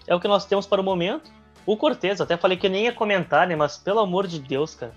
é 0.08 0.16
o 0.16 0.20
que 0.22 0.30
nós 0.30 0.46
temos 0.46 0.66
para 0.66 0.80
o 0.80 0.84
momento. 0.86 1.30
O 1.66 1.76
Cortez, 1.76 2.22
até 2.22 2.38
falei 2.38 2.56
que 2.56 2.70
nem 2.70 2.86
ia 2.86 2.94
comentar, 2.94 3.46
né? 3.46 3.54
Mas 3.54 3.78
pelo 3.78 4.00
amor 4.00 4.28
de 4.28 4.40
Deus, 4.40 4.76
cara. 4.76 4.94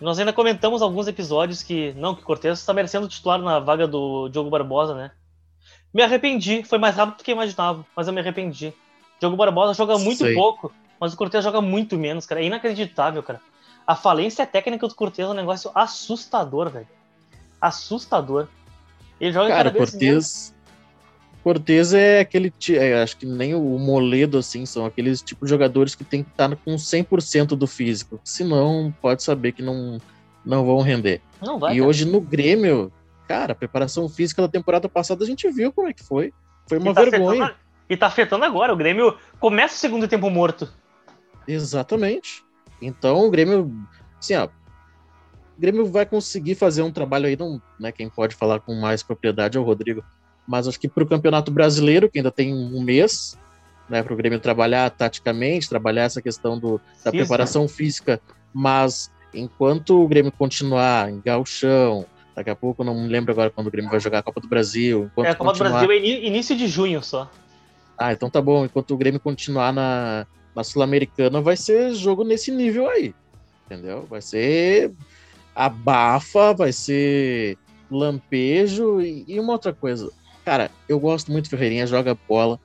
Nós 0.00 0.18
ainda 0.18 0.32
comentamos 0.32 0.82
alguns 0.82 1.06
episódios 1.06 1.62
que. 1.62 1.92
Não, 1.92 2.16
que 2.16 2.22
o 2.22 2.26
Cortez 2.26 2.58
está 2.58 2.74
merecendo 2.74 3.06
titular 3.06 3.38
na 3.38 3.60
vaga 3.60 3.86
do 3.86 4.28
Diogo 4.28 4.50
Barbosa, 4.50 4.92
né? 4.96 5.12
Me 5.94 6.02
arrependi, 6.02 6.64
foi 6.64 6.78
mais 6.78 6.96
rápido 6.96 7.18
do 7.18 7.22
que 7.22 7.30
eu 7.30 7.36
imaginava, 7.36 7.86
mas 7.94 8.08
eu 8.08 8.12
me 8.12 8.20
arrependi. 8.20 8.74
Diogo 9.20 9.36
Barbosa 9.36 9.72
joga 9.72 9.96
muito 9.98 10.24
Sei. 10.24 10.34
pouco, 10.34 10.72
mas 10.98 11.14
o 11.14 11.16
Cortez 11.16 11.44
joga 11.44 11.60
muito 11.60 11.96
menos, 11.96 12.26
cara. 12.26 12.40
É 12.40 12.44
inacreditável, 12.44 13.22
cara. 13.22 13.40
A 13.86 13.94
falência 13.96 14.46
técnica 14.46 14.86
do 14.86 14.94
Cortez 14.94 15.26
é 15.26 15.30
um 15.30 15.34
negócio 15.34 15.70
assustador, 15.74 16.70
velho. 16.70 16.88
Assustador. 17.60 18.48
Ele 19.20 19.32
joga 19.32 19.48
Cara, 19.48 19.70
Cortez, 19.70 20.54
Cortez 21.42 21.92
é 21.92 22.20
aquele, 22.20 22.52
é, 22.70 23.02
acho 23.02 23.16
que 23.16 23.26
nem 23.26 23.54
o 23.54 23.78
Moledo, 23.78 24.38
assim, 24.38 24.64
são 24.64 24.86
aqueles 24.86 25.20
tipos 25.20 25.48
de 25.48 25.50
jogadores 25.50 25.94
que 25.94 26.04
tem 26.04 26.22
que 26.22 26.30
estar 26.30 26.54
com 26.56 26.74
100% 26.76 27.48
do 27.48 27.66
físico, 27.66 28.20
senão 28.22 28.94
pode 29.00 29.22
saber 29.22 29.52
que 29.52 29.62
não, 29.62 30.00
não 30.44 30.64
vão 30.64 30.80
render. 30.80 31.20
Não 31.40 31.58
vai, 31.58 31.74
e 31.74 31.78
cara. 31.78 31.88
hoje 31.88 32.04
no 32.04 32.20
Grêmio, 32.20 32.92
cara, 33.26 33.52
a 33.52 33.56
preparação 33.56 34.08
física 34.08 34.42
da 34.42 34.48
temporada 34.48 34.88
passada 34.88 35.24
a 35.24 35.26
gente 35.26 35.50
viu 35.50 35.72
como 35.72 35.88
é 35.88 35.92
que 35.92 36.04
foi. 36.04 36.32
Foi 36.68 36.78
uma 36.78 36.94
tá 36.94 37.02
vergonha. 37.02 37.44
Afetando, 37.44 37.60
e 37.90 37.96
tá 37.96 38.06
afetando 38.06 38.44
agora, 38.44 38.72
o 38.72 38.76
Grêmio 38.76 39.16
começa 39.40 39.74
o 39.74 39.78
segundo 39.78 40.06
tempo 40.06 40.30
morto. 40.30 40.72
Exatamente. 41.46 42.44
Então 42.82 43.24
o 43.24 43.30
Grêmio, 43.30 43.72
assim, 44.18 44.34
ó, 44.34 44.46
o 44.46 45.60
Grêmio 45.60 45.86
vai 45.86 46.04
conseguir 46.04 46.56
fazer 46.56 46.82
um 46.82 46.90
trabalho 46.90 47.26
aí, 47.26 47.36
não, 47.36 47.62
né, 47.78 47.92
quem 47.92 48.08
pode 48.08 48.34
falar 48.34 48.60
com 48.60 48.74
mais 48.74 49.02
propriedade 49.02 49.56
é 49.56 49.60
o 49.60 49.64
Rodrigo, 49.64 50.04
mas 50.46 50.66
acho 50.66 50.80
que 50.80 50.88
para 50.88 51.04
o 51.04 51.08
Campeonato 51.08 51.50
Brasileiro, 51.50 52.10
que 52.10 52.18
ainda 52.18 52.32
tem 52.32 52.52
um 52.52 52.82
mês, 52.82 53.38
né, 53.88 54.02
para 54.02 54.12
o 54.12 54.16
Grêmio 54.16 54.40
trabalhar 54.40 54.90
taticamente, 54.90 55.68
trabalhar 55.68 56.02
essa 56.02 56.20
questão 56.20 56.58
do, 56.58 56.80
da 57.04 57.12
preparação 57.12 57.68
física, 57.68 58.20
mas 58.52 59.10
enquanto 59.32 60.02
o 60.02 60.08
Grêmio 60.08 60.32
continuar 60.32 61.10
em 61.10 61.20
galchão, 61.20 62.04
daqui 62.34 62.50
a 62.50 62.56
pouco, 62.56 62.82
não 62.82 62.94
me 62.94 63.08
lembro 63.08 63.32
agora 63.32 63.50
quando 63.50 63.68
o 63.68 63.70
Grêmio 63.70 63.90
vai 63.90 64.00
jogar 64.00 64.18
a 64.18 64.22
Copa 64.22 64.40
do 64.40 64.48
Brasil. 64.48 65.10
é, 65.18 65.30
a 65.30 65.34
Copa 65.34 65.50
continuar... 65.50 65.80
do 65.80 65.86
Brasil 65.86 65.90
é 65.92 66.26
início 66.26 66.56
de 66.56 66.66
junho 66.66 67.02
só. 67.02 67.30
Ah, 67.96 68.12
então 68.12 68.28
tá 68.28 68.40
bom. 68.40 68.64
Enquanto 68.64 68.92
o 68.92 68.96
Grêmio 68.96 69.20
continuar 69.20 69.72
na, 69.72 70.26
na 70.54 70.64
Sul-Americana, 70.64 71.40
vai 71.40 71.56
ser 71.56 71.94
jogo 71.94 72.24
nesse 72.24 72.50
nível 72.50 72.88
aí. 72.88 73.14
Entendeu? 73.66 74.06
Vai 74.08 74.20
ser 74.20 74.92
abafa, 75.54 76.52
vai 76.52 76.72
ser 76.72 77.56
lampejo 77.90 79.00
e, 79.00 79.24
e 79.26 79.40
uma 79.40 79.52
outra 79.52 79.72
coisa. 79.72 80.10
Cara, 80.44 80.70
eu 80.88 80.98
gosto 80.98 81.30
muito 81.30 81.46
do 81.46 81.50
Ferreirinha, 81.50 81.86
joga 81.86 82.18
bola, 82.28 82.58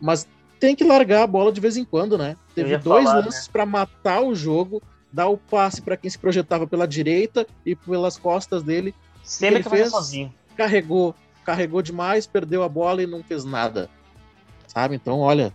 mas 0.00 0.26
tem 0.60 0.76
que 0.76 0.84
largar 0.84 1.22
a 1.22 1.26
bola 1.26 1.52
de 1.52 1.60
vez 1.60 1.76
em 1.76 1.84
quando, 1.84 2.18
né? 2.18 2.36
Teve 2.54 2.76
dois 2.78 3.04
falar, 3.04 3.24
lances 3.24 3.46
né? 3.46 3.52
para 3.52 3.66
matar 3.66 4.20
o 4.22 4.34
jogo, 4.34 4.82
dar 5.12 5.28
o 5.28 5.36
passe 5.36 5.80
para 5.80 5.96
quem 5.96 6.10
se 6.10 6.18
projetava 6.18 6.66
pela 6.66 6.86
direita 6.86 7.46
e 7.64 7.74
pelas 7.74 8.18
costas 8.18 8.62
dele. 8.62 8.94
Sempre 9.22 9.62
que, 9.62 9.70
que 9.70 9.76
fez, 9.76 9.90
sozinho. 9.90 10.32
Carregou, 10.56 11.14
carregou 11.44 11.82
demais, 11.82 12.26
perdeu 12.26 12.62
a 12.62 12.68
bola 12.68 13.02
e 13.02 13.06
não 13.06 13.22
fez 13.22 13.44
nada. 13.44 13.88
Sabe? 14.66 14.96
Então, 14.96 15.20
olha, 15.20 15.52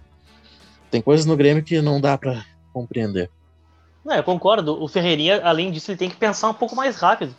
tem 0.89 1.01
coisas 1.01 1.25
no 1.25 1.37
Grêmio 1.37 1.63
que 1.63 1.81
não 1.81 1.99
dá 1.99 2.17
para 2.17 2.45
compreender. 2.73 3.29
Não, 4.03 4.15
eu 4.15 4.23
concordo. 4.23 4.81
O 4.81 4.87
Ferreirinha, 4.87 5.41
além 5.43 5.71
disso, 5.71 5.91
ele 5.91 5.97
tem 5.97 6.09
que 6.09 6.15
pensar 6.15 6.49
um 6.49 6.53
pouco 6.53 6.75
mais 6.75 6.95
rápido. 6.95 7.35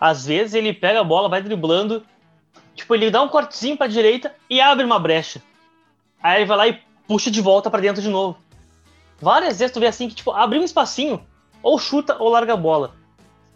Às 0.00 0.26
vezes 0.26 0.54
ele 0.54 0.72
pega 0.72 1.00
a 1.00 1.04
bola, 1.04 1.28
vai 1.28 1.42
driblando 1.42 2.02
Tipo, 2.74 2.94
ele 2.94 3.10
dá 3.10 3.22
um 3.22 3.28
cortezinho 3.28 3.76
pra 3.76 3.86
direita 3.86 4.34
e 4.48 4.60
abre 4.60 4.84
uma 4.84 4.98
brecha. 4.98 5.42
Aí 6.22 6.40
ele 6.40 6.46
vai 6.46 6.56
lá 6.56 6.68
e 6.68 6.80
puxa 7.06 7.30
de 7.30 7.40
volta 7.40 7.70
para 7.70 7.82
dentro 7.82 8.02
de 8.02 8.08
novo. 8.08 8.38
Várias 9.20 9.58
vezes 9.58 9.72
tu 9.72 9.80
vê 9.80 9.86
assim 9.86 10.08
que, 10.08 10.14
tipo, 10.14 10.32
abre 10.32 10.58
um 10.58 10.64
espacinho, 10.64 11.24
ou 11.62 11.78
chuta 11.78 12.16
ou 12.18 12.28
larga 12.28 12.54
a 12.54 12.56
bola. 12.56 12.94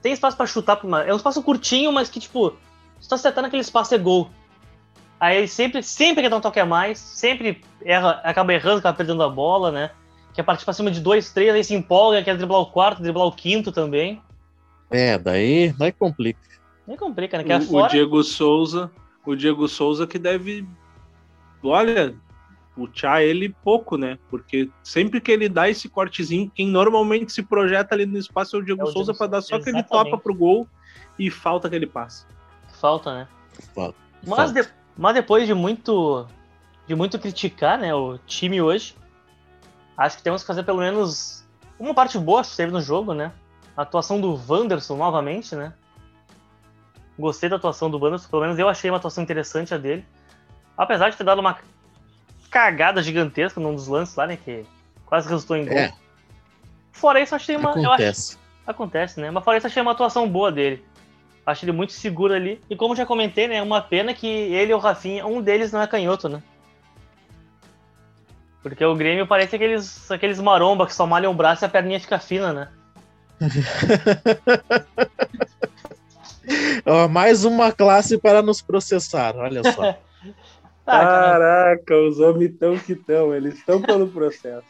tem 0.03 0.13
espaço 0.13 0.37
para 0.37 0.47
chutar, 0.47 0.81
é 1.07 1.13
um 1.13 1.17
espaço 1.17 1.43
curtinho, 1.43 1.93
mas 1.93 2.09
que, 2.09 2.21
tipo, 2.21 2.57
se 3.01 3.09
tu 3.09 3.15
acertar 3.15 3.43
naquele 3.43 3.63
espaço 3.63 3.95
é 3.95 3.99
gol. 3.99 4.31
Aí 5.19 5.39
ele 5.39 5.49
sempre, 5.49 5.83
sempre 5.83 6.23
quer 6.23 6.29
dar 6.29 6.37
um 6.37 6.41
toque 6.41 6.61
a 6.61 6.67
mais, 6.67 6.99
sempre 6.99 7.63
erra, 7.83 8.21
acaba 8.23 8.53
errando, 8.53 8.79
acaba 8.79 8.97
perdendo 8.97 9.23
a 9.23 9.29
bola, 9.29 9.73
né? 9.73 9.91
Quer 10.35 10.43
partir 10.43 10.65
pra 10.65 10.75
cima 10.75 10.91
de 10.91 11.01
dois, 11.01 11.33
três, 11.33 11.55
aí 11.55 11.65
se 11.65 11.75
empolga, 11.75 12.23
quer 12.23 12.37
driblar 12.37 12.61
o 12.61 12.67
quarto, 12.67 13.03
driblar 13.03 13.27
o 13.27 13.33
quinto 13.33 13.73
também. 13.73 14.21
É, 14.91 15.17
daí, 15.19 15.73
daí 15.79 15.93
complica. 15.93 16.41
Nem 16.87 16.97
complica, 16.97 17.39
né? 17.39 17.45
Que 17.45 17.53
é 17.53 17.59
o, 17.59 17.63
fora... 17.63 17.87
o 17.87 17.89
Diego 17.89 18.23
Souza, 18.23 18.91
o 19.25 19.35
Diego 19.35 19.67
Souza 19.67 20.07
que 20.07 20.19
deve. 20.19 20.69
Olha, 21.63 22.15
puxar 22.77 23.23
ele 23.23 23.49
pouco, 23.65 23.97
né? 23.97 24.19
Porque 24.29 24.69
sempre 24.83 25.21
que 25.21 25.33
ele 25.33 25.49
dá 25.49 25.69
esse 25.69 25.89
cortezinho, 25.89 26.53
quem 26.55 26.69
normalmente 26.69 27.33
se 27.33 27.43
projeta 27.43 27.95
ali 27.95 28.05
no 28.05 28.19
espaço 28.19 28.55
é 28.55 28.59
o 28.59 28.63
Diego 28.63 28.83
é 28.83 28.85
o 28.85 28.93
Souza 28.93 29.15
para 29.15 29.27
dar 29.27 29.41
só 29.41 29.57
aquele 29.57 29.83
topa 29.83 30.19
pro 30.19 30.35
gol 30.35 30.69
e 31.19 31.31
falta 31.31 31.67
aquele 31.67 31.87
passe. 31.87 32.27
Falta, 32.79 33.15
né? 33.15 33.29
Falta. 33.75 33.99
Mas, 34.27 34.53
de, 34.53 34.69
mas 34.97 35.15
depois 35.15 35.47
de 35.47 35.55
muito 35.55 36.27
de 36.87 36.95
muito 36.95 37.19
criticar, 37.19 37.77
né, 37.79 37.95
o 37.95 38.17
time 38.27 38.63
hoje, 38.63 38.95
acho 39.97 40.17
que 40.17 40.23
temos 40.23 40.43
que 40.43 40.47
fazer 40.47 40.63
pelo 40.63 40.79
menos 40.79 41.45
uma 41.79 41.93
parte 41.93 42.19
boa 42.19 42.43
que 42.45 42.57
teve 42.57 42.71
no 42.71 42.81
jogo, 42.81 43.13
né? 43.13 43.33
A 43.77 43.83
atuação 43.83 44.21
do 44.21 44.41
Wanderson 44.49 44.97
novamente, 44.97 45.55
né? 45.55 45.73
Gostei 47.19 47.49
da 47.49 47.57
atuação 47.57 47.91
do 47.91 47.99
Wanderson, 47.99 48.29
pelo 48.29 48.43
menos 48.43 48.59
eu 48.59 48.69
achei 48.69 48.91
uma 48.91 48.99
atuação 48.99 49.25
interessante 49.25 49.75
a 49.75 49.79
dele. 49.79 50.05
Apesar 50.77 51.11
de 51.11 51.17
ter 51.17 51.25
dado 51.25 51.41
uma 51.41 51.59
cagada 52.51 53.03
gigantesca 53.03 53.61
num 53.61 53.75
dos 53.75 53.89
lances 53.89 54.15
lá, 54.15 54.27
né? 54.27 54.37
Que 54.37 54.65
quase 55.05 55.29
resultou 55.29 55.57
em 55.57 55.67
gol. 55.67 55.77
É. 55.77 55.93
Fora 56.93 57.21
isso, 57.21 57.35
achei 57.35 57.57
uma. 57.57 57.71
Acontece. 57.71 58.33
Acho, 58.33 58.39
acontece, 58.67 59.21
né? 59.21 59.31
Mas 59.31 59.45
fora 59.45 59.59
isso, 59.59 59.67
achei 59.67 59.83
uma 59.83 59.93
atuação 59.93 60.29
boa 60.29 60.53
dele. 60.53 60.85
Achei 61.47 61.69
ele 61.69 61.77
muito 61.77 61.93
seguro 61.93 62.35
ali. 62.35 62.61
E 62.69 62.75
como 62.75 62.97
já 62.97 63.07
comentei, 63.07 63.47
né? 63.47 63.57
É 63.57 63.63
uma 63.63 63.81
pena 63.81 64.13
que 64.13 64.27
ele 64.27 64.73
e 64.73 64.75
o 64.75 64.79
Rafinha, 64.79 65.25
um 65.25 65.41
deles 65.41 65.71
não 65.71 65.81
é 65.81 65.87
canhoto, 65.87 66.29
né? 66.29 66.43
Porque 68.63 68.85
o 68.85 68.97
Grêmio 68.97 69.29
parece 69.29 69.55
aqueles, 69.55 70.11
aqueles 70.11 70.41
maromba 70.41 70.87
que 70.87 70.95
só 70.95 71.07
malham 71.07 71.31
o 71.31 71.35
braço 71.35 71.65
e 71.65 71.67
a 71.67 71.69
perninha 71.69 72.01
fica 72.01 72.19
fina, 72.19 72.53
né? 72.53 72.69
mais 77.11 77.45
uma 77.45 77.71
classe 77.71 78.19
para 78.19 78.43
nos 78.43 78.61
processar, 78.61 79.37
olha 79.37 79.63
só. 79.73 79.97
Ah, 80.89 81.01
Caraca, 81.01 81.97
os 81.97 82.21
homens 82.21 82.53
estão 82.53 82.79
que 82.79 82.93
estão, 82.93 83.35
eles 83.35 83.55
estão 83.55 83.83
pelo 83.83 84.07
processo. 84.07 84.69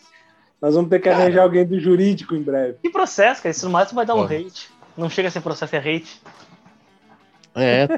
Nós 0.63 0.75
vamos 0.75 0.89
ter 0.89 0.99
que 0.99 1.11
cara, 1.11 1.25
arranjar 1.25 1.43
alguém 1.43 1.67
do 1.67 1.79
jurídico 1.79 2.35
em 2.35 2.43
breve. 2.43 2.79
Que 2.83 2.89
processo, 2.89 3.43
cara? 3.43 3.51
Isso 3.51 3.67
no 3.67 3.73
máximo 3.73 3.97
vai 3.97 4.07
dar 4.07 4.15
um 4.15 4.25
hate. 4.25 4.71
Não 4.97 5.11
chega 5.11 5.29
a 5.29 5.31
ser 5.31 5.43
processo, 5.43 5.77
é 5.77 5.79
hate. 5.79 6.19
É, 7.57 7.85
é 7.85 7.91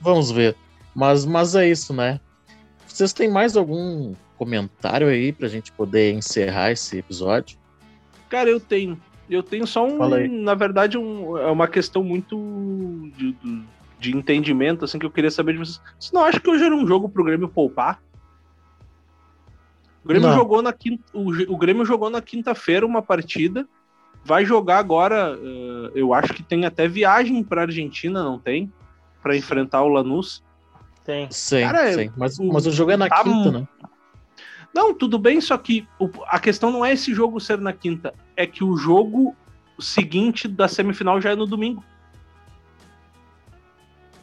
vamos 0.00 0.30
ver. 0.30 0.54
Mas, 0.94 1.24
mas 1.24 1.54
é 1.54 1.68
isso, 1.68 1.92
né? 1.94 2.20
Vocês 2.86 3.12
têm 3.12 3.30
mais 3.30 3.56
algum 3.56 4.14
comentário 4.36 5.08
aí 5.08 5.32
pra 5.32 5.48
gente 5.48 5.72
poder 5.72 6.12
encerrar 6.12 6.70
esse 6.70 6.98
episódio? 6.98 7.58
Cara, 8.28 8.50
eu 8.50 8.60
tenho. 8.60 9.00
Eu 9.28 9.42
tenho 9.42 9.66
só 9.66 9.86
um. 9.86 9.98
Na 10.42 10.54
verdade, 10.54 10.98
um, 10.98 11.36
é 11.38 11.50
uma 11.50 11.68
questão 11.68 12.02
muito. 12.02 12.36
De, 13.16 13.36
de, 13.98 14.16
entendimento, 14.16 14.84
assim, 14.84 14.98
que 14.98 15.06
eu 15.06 15.10
queria 15.10 15.30
saber 15.30 15.52
de 15.52 15.58
vocês. 15.58 15.80
Você 15.98 16.14
não 16.14 16.24
acha 16.24 16.38
que 16.38 16.48
hoje 16.48 16.64
era 16.64 16.74
um 16.74 16.86
jogo 16.86 17.08
pro 17.08 17.24
Grêmio 17.24 17.48
poupar? 17.48 18.00
O 20.04 20.08
Grêmio 20.08 20.28
não. 20.28 20.36
jogou 20.36 20.62
na 20.62 20.72
quinta, 20.72 21.02
o, 21.12 21.30
o 21.52 21.56
Grêmio 21.56 21.84
jogou 21.84 22.08
na 22.08 22.22
quinta-feira 22.22 22.86
uma 22.86 23.02
partida. 23.02 23.68
Vai 24.28 24.44
jogar 24.44 24.76
agora, 24.76 25.34
uh, 25.34 25.90
eu 25.94 26.12
acho 26.12 26.34
que 26.34 26.42
tem 26.42 26.66
até 26.66 26.86
viagem 26.86 27.42
para 27.42 27.62
Argentina, 27.62 28.22
não 28.22 28.38
tem? 28.38 28.70
Para 29.22 29.34
enfrentar 29.34 29.82
o 29.82 29.88
Lanús. 29.88 30.44
Tem. 31.02 31.30
Sim, 31.30 31.62
Cara, 31.62 31.94
sim. 31.94 32.12
Mas, 32.14 32.38
mas 32.38 32.66
o 32.66 32.70
jogo 32.70 32.90
é 32.90 32.96
na 32.98 33.08
tá 33.08 33.24
quinta, 33.24 33.50
né? 33.50 33.66
Não, 34.74 34.92
tudo 34.92 35.18
bem, 35.18 35.40
só 35.40 35.56
que 35.56 35.88
o, 35.98 36.10
a 36.26 36.38
questão 36.38 36.70
não 36.70 36.84
é 36.84 36.92
esse 36.92 37.14
jogo 37.14 37.40
ser 37.40 37.58
na 37.58 37.72
quinta, 37.72 38.12
é 38.36 38.46
que 38.46 38.62
o 38.62 38.76
jogo 38.76 39.34
seguinte 39.78 40.46
da 40.46 40.68
semifinal 40.68 41.22
já 41.22 41.30
é 41.30 41.34
no 41.34 41.46
domingo. 41.46 41.82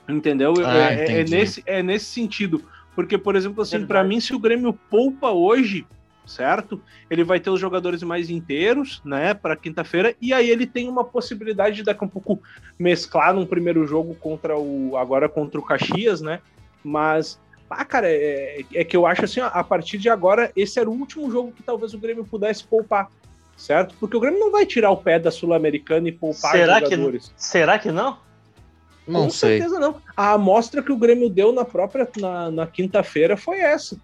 Entendeu? 0.08 0.54
Ah, 0.64 0.94
é, 0.94 1.06
é, 1.06 1.22
é, 1.22 1.24
nesse, 1.24 1.64
é 1.66 1.82
nesse 1.82 2.06
sentido. 2.06 2.64
Porque, 2.94 3.18
por 3.18 3.36
exemplo, 3.36 3.64
assim, 3.64 3.88
para 3.88 4.04
mim, 4.04 4.20
se 4.20 4.36
o 4.36 4.40
Grêmio 4.40 4.72
poupa 4.72 5.32
hoje, 5.32 5.84
certo? 6.26 6.82
Ele 7.10 7.24
vai 7.24 7.40
ter 7.40 7.50
os 7.50 7.60
jogadores 7.60 8.02
mais 8.04 8.30
inteiros, 8.30 9.02
né, 9.06 9.34
para 9.34 9.56
quinta-feira, 9.56 10.16
e 10.22 10.34
aí 10.34 10.50
ele 10.50 10.66
tem 10.66 10.88
uma 10.88 11.04
possibilidade 11.04 11.78
de 11.78 11.84
daqui 11.84 12.04
a 12.04 12.08
um 12.08 12.10
pouco 12.10 12.42
mesclar 12.78 13.34
num 13.34 13.46
primeiro 13.46 13.86
jogo 13.86 14.16
contra 14.16 14.58
o 14.58 14.98
agora 14.98 15.30
contra 15.30 15.60
o 15.60 15.64
Caxias, 15.64 16.22
né? 16.22 16.40
Mas 16.84 17.40
ah, 17.70 17.84
cara, 17.84 18.08
é, 18.08 18.64
é 18.74 18.84
que 18.84 18.96
eu 18.96 19.06
acho 19.06 19.26
assim, 19.26 19.40
ó, 19.40 19.48
a 19.52 19.64
partir 19.64 19.98
de 19.98 20.08
agora, 20.08 20.52
esse 20.56 20.80
era 20.80 20.90
o 20.90 20.94
último 20.94 21.30
jogo 21.32 21.52
que 21.52 21.64
talvez 21.64 21.94
o 21.94 21.98
Grêmio 21.98 22.24
pudesse 22.24 22.64
poupar, 22.64 23.10
certo? 23.58 23.96
Porque 24.00 24.16
o 24.16 24.20
Grêmio 24.20 24.40
não 24.40 24.52
vai 24.52 24.66
tirar 24.66 24.92
o 24.92 24.98
pé 24.98 25.20
da 25.20 25.32
Sul-Americana 25.32 26.08
e 26.08 26.12
poupar 26.12 26.52
será 26.52 26.80
jogadores. 26.80 27.28
Que, 27.30 27.34
será 27.44 27.80
que 27.80 27.92
não? 27.92 28.18
Não 29.08 29.24
Com 29.24 29.30
sei. 29.30 29.60
certeza 29.60 29.80
não. 29.80 30.02
A 30.16 30.34
amostra 30.34 30.82
que 30.82 30.92
o 30.92 30.98
Grêmio 30.98 31.30
deu 31.30 31.52
na 31.52 31.66
própria 31.66 32.08
na, 32.18 32.52
na 32.52 32.68
quinta-feira 32.68 33.36
foi 33.36 33.60
essa. 33.60 33.98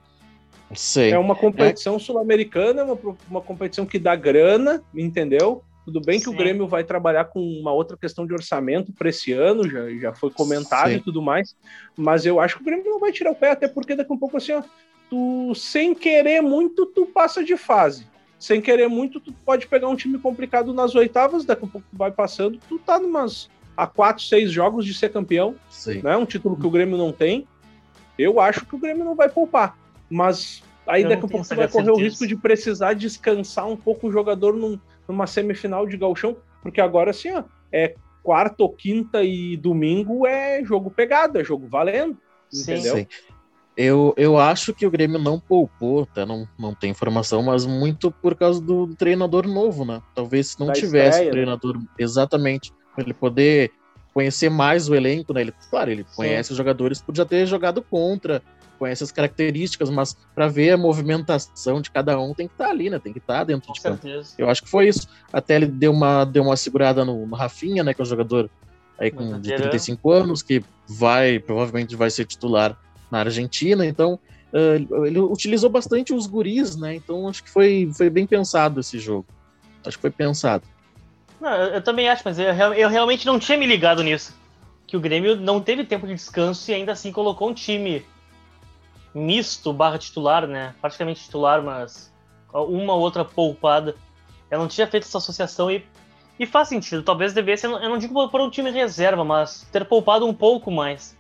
Sei. 0.76 1.12
É 1.12 1.20
uma 1.20 1.36
competição 1.36 1.96
é... 1.96 2.00
sul-americana, 2.00 2.84
uma, 2.84 2.98
uma 3.30 3.42
competição 3.42 3.86
que 3.86 4.00
dá 4.00 4.16
grana, 4.16 4.84
entendeu? 4.94 5.64
Tudo 5.84 6.00
bem 6.00 6.20
que 6.20 6.26
Sim. 6.26 6.32
o 6.32 6.38
Grêmio 6.38 6.68
vai 6.68 6.84
trabalhar 6.84 7.26
com 7.26 7.40
uma 7.40 7.72
outra 7.72 7.98
questão 7.98 8.26
de 8.26 8.34
orçamento 8.34 8.94
para 8.94 9.10
esse 9.10 9.34
ano, 9.34 9.68
já, 9.68 9.90
já 9.96 10.14
foi 10.14 10.30
comentado 10.30 10.90
Sim. 10.90 10.98
e 10.98 11.00
tudo 11.00 11.22
mais, 11.22 11.56
mas 11.98 12.26
eu 12.26 12.40
acho 12.40 12.58
que 12.58 12.62
o 12.62 12.66
Grêmio 12.66 12.86
não 12.86 13.00
vai 13.00 13.12
tirar 13.12 13.32
o 13.32 13.36
pé, 13.36 13.52
até 13.52 13.68
porque 13.68 13.96
daqui 13.96 14.12
a 14.12 14.16
um 14.16 14.20
pouco 14.20 14.38
assim, 14.38 14.54
ó, 14.54 14.62
tu 15.10 15.54
sem 15.56 15.96
querer 15.96 16.42
muito, 16.42 16.86
tu 16.86 17.06
passa 17.08 17.44
de 17.44 17.58
fase. 17.58 18.08
Sem 18.40 18.62
querer 18.62 18.88
muito, 18.88 19.20
tu 19.20 19.34
pode 19.46 19.68
pegar 19.68 19.88
um 19.88 19.96
time 19.96 20.18
complicado 20.18 20.74
nas 20.74 20.96
oitavas, 20.96 21.46
daqui 21.46 21.64
a 21.64 21.66
um 21.66 21.70
pouco 21.70 21.88
tu 21.90 21.98
vai 21.98 22.12
passando, 22.12 22.60
tu 22.70 22.80
tá 22.80 23.00
numas 23.00 23.50
a 23.76 23.88
quatro, 23.88 24.24
seis 24.24 24.52
jogos 24.52 24.86
de 24.86 24.94
ser 24.94 25.10
campeão, 25.10 25.56
Sim. 25.70 26.02
né? 26.04 26.16
Um 26.16 26.26
título 26.26 26.56
que 26.56 26.66
o 26.66 26.72
Grêmio 26.72 26.98
não 26.98 27.12
tem. 27.12 27.48
Eu 28.18 28.40
acho 28.40 28.66
que 28.66 28.76
o 28.76 28.78
Grêmio 28.78 29.04
não 29.04 29.16
vai 29.16 29.30
poupar, 29.30 29.78
mas 30.12 30.62
aí 30.86 31.04
daqui 31.04 31.26
a 31.26 31.28
pouco 31.28 31.48
tu 31.48 31.56
vai 31.56 31.68
correr 31.68 31.86
certeza. 31.86 31.92
o 31.92 31.98
risco 31.98 32.28
de 32.28 32.36
precisar 32.36 32.94
descansar 32.94 33.68
um 33.68 33.78
pouco 33.78 34.08
o 34.08 34.12
jogador 34.12 34.54
num, 34.54 34.78
numa 35.08 35.26
semifinal 35.26 35.88
de 35.88 35.98
galchão, 35.98 36.36
porque 36.62 36.82
agora 36.82 37.12
assim, 37.12 37.32
ó, 37.32 37.44
é 37.72 37.96
quarta 38.22 38.62
ou 38.62 38.70
quinta 38.70 39.24
e 39.24 39.58
domingo 39.58 40.28
é 40.28 40.64
jogo 40.64 40.92
pegado, 40.92 41.40
é 41.40 41.44
jogo 41.44 41.68
valendo, 41.68 42.18
sim, 42.52 42.62
entendeu? 42.62 42.98
Sim. 42.98 43.08
Eu, 43.76 44.14
eu 44.18 44.38
acho 44.38 44.74
que 44.74 44.86
o 44.86 44.92
Grêmio 44.92 45.18
não 45.18 45.40
poupou, 45.40 46.04
até 46.04 46.26
não, 46.26 46.48
não 46.60 46.76
tem 46.76 46.92
informação, 46.92 47.42
mas 47.42 47.66
muito 47.66 48.12
por 48.12 48.36
causa 48.36 48.60
do, 48.60 48.86
do 48.86 48.96
treinador 48.96 49.48
novo, 49.48 49.86
né? 49.86 50.02
Talvez 50.14 50.48
se 50.48 50.60
não 50.60 50.68
da 50.68 50.74
tivesse 50.74 51.10
estreia, 51.10 51.26
né? 51.26 51.32
treinador 51.32 51.78
né? 51.78 51.86
exatamente 51.98 52.74
para 52.94 53.06
ele 53.06 53.14
poder 53.14 53.72
conhecer 54.14 54.50
mais 54.50 54.90
o 54.90 54.96
elenco, 54.96 55.34
né? 55.34 55.42
Ele, 55.42 55.54
claro, 55.70 55.90
ele 55.90 56.04
Sim. 56.04 56.16
conhece 56.16 56.52
os 56.52 56.58
jogadores 56.58 57.04
já 57.14 57.26
ter 57.26 57.46
jogado 57.46 57.82
contra, 57.82 58.44
conhece 58.82 59.04
as 59.04 59.12
características, 59.12 59.92
mas 59.92 60.18
para 60.34 60.48
ver 60.48 60.72
a 60.72 60.78
movimentação 60.78 61.80
de 61.80 61.92
cada 61.92 62.20
um 62.20 62.34
tem 62.34 62.48
que 62.48 62.56
estar 62.56 62.66
tá 62.66 62.72
ali, 62.72 62.90
né? 62.90 62.98
Tem 62.98 63.14
que 63.14 63.20
estar 63.20 63.38
tá 63.38 63.44
dentro 63.44 63.68
Com 63.68 63.74
de 63.74 63.80
campo. 63.82 64.02
Certeza. 64.02 64.34
Eu 64.40 64.50
acho 64.50 64.64
que 64.64 64.70
foi 64.70 64.88
isso. 64.88 65.08
Até 65.32 65.58
ele 65.58 65.68
deu 65.68 65.92
uma, 65.92 66.26
deu 66.26 66.42
uma 66.42 66.58
segurada 66.58 67.06
no, 67.06 67.28
no 67.28 67.36
Rafinha, 67.36 67.84
né? 67.84 67.94
Que 67.94 68.02
é 68.02 68.04
um 68.04 68.08
jogador 68.08 68.50
aí 68.98 69.12
com 69.12 69.40
de 69.40 69.56
35 69.56 70.12
anos, 70.12 70.42
que 70.42 70.64
vai, 70.88 71.38
provavelmente 71.38 71.96
vai 71.96 72.10
ser 72.10 72.26
titular 72.26 72.76
na 73.12 73.20
Argentina, 73.20 73.86
então 73.86 74.18
uh, 74.52 75.06
ele 75.06 75.20
utilizou 75.20 75.70
bastante 75.70 76.12
os 76.12 76.26
guris, 76.26 76.76
né? 76.76 76.96
Então 76.96 77.28
acho 77.28 77.44
que 77.44 77.52
foi, 77.52 77.92
foi 77.96 78.10
bem 78.10 78.26
pensado 78.26 78.80
esse 78.80 78.98
jogo. 78.98 79.28
Acho 79.86 79.98
que 79.98 80.02
foi 80.02 80.12
pensado. 80.12 80.64
Não, 81.40 81.52
eu, 81.52 81.76
eu, 81.76 81.82
também 81.84 82.10
acho, 82.10 82.24
mas 82.26 82.40
eu, 82.40 82.46
eu, 82.46 82.90
realmente 82.90 83.28
não 83.28 83.38
tinha 83.38 83.58
me 83.58 83.68
ligado 83.68 84.02
nisso. 84.02 84.36
Que 84.88 84.98
o 84.98 85.00
Grêmio 85.00 85.36
não 85.36 85.62
teve 85.62 85.84
tempo 85.84 86.08
de 86.08 86.16
descanso 86.16 86.72
e 86.72 86.74
ainda 86.74 86.94
assim 86.94 87.12
colocou 87.12 87.48
um 87.50 87.54
time 87.54 88.04
misto 89.14 89.74
barra 89.74 89.98
titular, 89.98 90.48
né? 90.48 90.74
Praticamente 90.82 91.24
titular, 91.24 91.62
mas 91.62 92.12
uma 92.54 92.94
ou 92.94 93.02
outra 93.02 93.24
poupada. 93.24 93.96
Eu 94.50 94.60
não 94.60 94.68
tinha 94.68 94.88
feito 94.88 95.04
essa 95.04 95.18
associação 95.18 95.72
e, 95.72 95.86
e 96.40 96.46
faz 96.46 96.68
sentido. 96.68 97.04
Talvez 97.04 97.34
devesse, 97.34 97.66
eu 97.66 97.72
não, 97.72 97.84
eu 97.84 97.90
não 97.90 97.98
digo 97.98 98.30
por 98.30 98.42
um 98.42 98.50
time 98.50 98.70
reserva, 98.70 99.24
mas 99.24 99.68
ter 99.72 99.86
poupado 99.86 100.26
um 100.28 100.34
pouco 100.34 100.70
mais. 100.70 101.18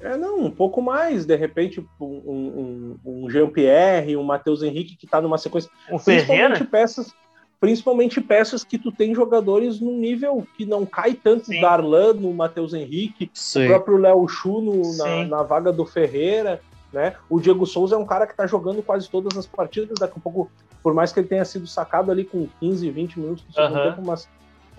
É, 0.00 0.16
não, 0.16 0.40
um 0.40 0.50
pouco 0.50 0.82
mais. 0.82 1.24
De 1.24 1.36
repente, 1.36 1.80
um, 2.00 2.04
um, 2.04 2.98
um 3.04 3.30
Jean-Pierre, 3.30 4.16
um 4.16 4.24
Matheus 4.24 4.62
Henrique 4.62 4.96
que 4.96 5.06
tá 5.06 5.20
numa 5.20 5.38
sequência. 5.38 5.70
Um 5.90 5.98
Ferreira? 5.98 6.62
peças 6.64 7.14
principalmente 7.62 8.20
peças 8.20 8.64
que 8.64 8.76
tu 8.76 8.90
tem 8.90 9.14
jogadores 9.14 9.78
num 9.78 9.96
nível 9.96 10.44
que 10.56 10.66
não 10.66 10.84
cai 10.84 11.14
tanto 11.14 11.46
Sim. 11.46 11.60
Darlan 11.60 12.14
no 12.14 12.34
Matheus 12.34 12.74
Henrique, 12.74 13.30
Sim. 13.32 13.66
o 13.66 13.68
próprio 13.68 13.98
Léo 13.98 14.26
Chu 14.26 14.60
no, 14.60 14.96
na, 14.96 15.24
na, 15.24 15.42
vaga 15.44 15.72
do 15.72 15.86
Ferreira, 15.86 16.60
né? 16.92 17.14
O 17.28 17.40
Diego 17.40 17.66
Souza 17.66 17.94
é 17.94 17.98
um 17.98 18.06
cara 18.06 18.26
que 18.26 18.36
tá 18.36 18.46
jogando 18.46 18.82
quase 18.82 19.08
todas 19.08 19.36
as 19.36 19.46
partidas, 19.46 19.98
daqui 19.98 20.14
a 20.16 20.20
pouco, 20.20 20.50
por 20.82 20.92
mais 20.92 21.12
que 21.12 21.20
ele 21.20 21.28
tenha 21.28 21.44
sido 21.44 21.66
sacado 21.66 22.10
ali 22.10 22.24
com 22.24 22.48
15, 22.60 22.90
20 22.90 23.20
minutos 23.20 23.44
do 23.44 23.52
segundo 23.52 23.76
uhum. 23.76 23.90
tempo, 23.90 24.02
mas 24.06 24.28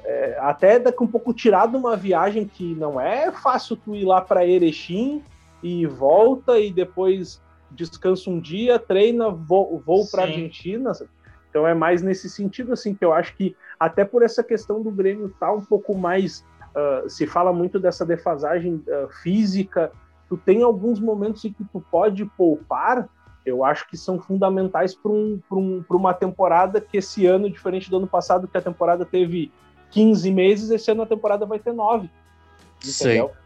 é, 0.03 0.37
até 0.39 0.79
daqui 0.79 1.01
um 1.01 1.07
pouco 1.07 1.33
tirar 1.33 1.67
de 1.67 1.75
uma 1.75 1.95
viagem 1.95 2.45
que 2.45 2.75
não 2.75 2.99
é 2.99 3.31
fácil 3.31 3.75
tu 3.75 3.95
ir 3.95 4.05
lá 4.05 4.21
para 4.21 4.45
Erechim 4.45 5.23
e 5.61 5.85
volta 5.85 6.59
e 6.59 6.71
depois 6.71 7.41
descansa 7.71 8.29
um 8.29 8.39
dia, 8.39 8.77
treina, 8.77 9.29
voo, 9.29 9.81
voo 9.83 10.05
para 10.11 10.23
Argentina. 10.23 10.91
Então 11.49 11.67
é 11.67 11.73
mais 11.73 12.01
nesse 12.01 12.29
sentido 12.29 12.73
assim 12.73 12.93
que 12.93 13.05
eu 13.05 13.13
acho 13.13 13.35
que 13.35 13.55
até 13.79 14.03
por 14.03 14.23
essa 14.23 14.43
questão 14.43 14.81
do 14.81 14.91
Grêmio 14.91 15.27
estar 15.27 15.47
tá 15.47 15.53
um 15.53 15.61
pouco 15.61 15.97
mais 15.97 16.45
uh, 16.75 17.09
se 17.09 17.25
fala 17.25 17.53
muito 17.53 17.79
dessa 17.79 18.05
defasagem 18.05 18.83
uh, 18.87 19.09
física, 19.21 19.91
tu 20.29 20.37
tem 20.37 20.63
alguns 20.63 20.99
momentos 20.99 21.43
em 21.45 21.51
que 21.51 21.63
tu 21.65 21.83
pode 21.91 22.25
poupar, 22.25 23.07
eu 23.45 23.63
acho 23.63 23.87
que 23.87 23.97
são 23.97 24.19
fundamentais 24.19 24.95
para 24.95 25.11
um, 25.11 25.39
um, 25.51 25.83
uma 25.89 26.13
temporada 26.13 26.79
que 26.79 26.97
esse 26.97 27.25
ano, 27.25 27.49
diferente 27.49 27.89
do 27.89 27.97
ano 27.97 28.07
passado, 28.07 28.47
que 28.47 28.57
a 28.57 28.61
temporada 28.61 29.05
teve 29.05 29.51
15 29.91 30.31
meses, 30.31 30.69
esse 30.69 30.89
ano 30.91 31.03
a 31.03 31.05
temporada 31.05 31.45
vai 31.45 31.59
ter 31.59 31.73
9. 31.73 32.09
Entendeu? 32.83 33.27
Sim. 33.29 33.43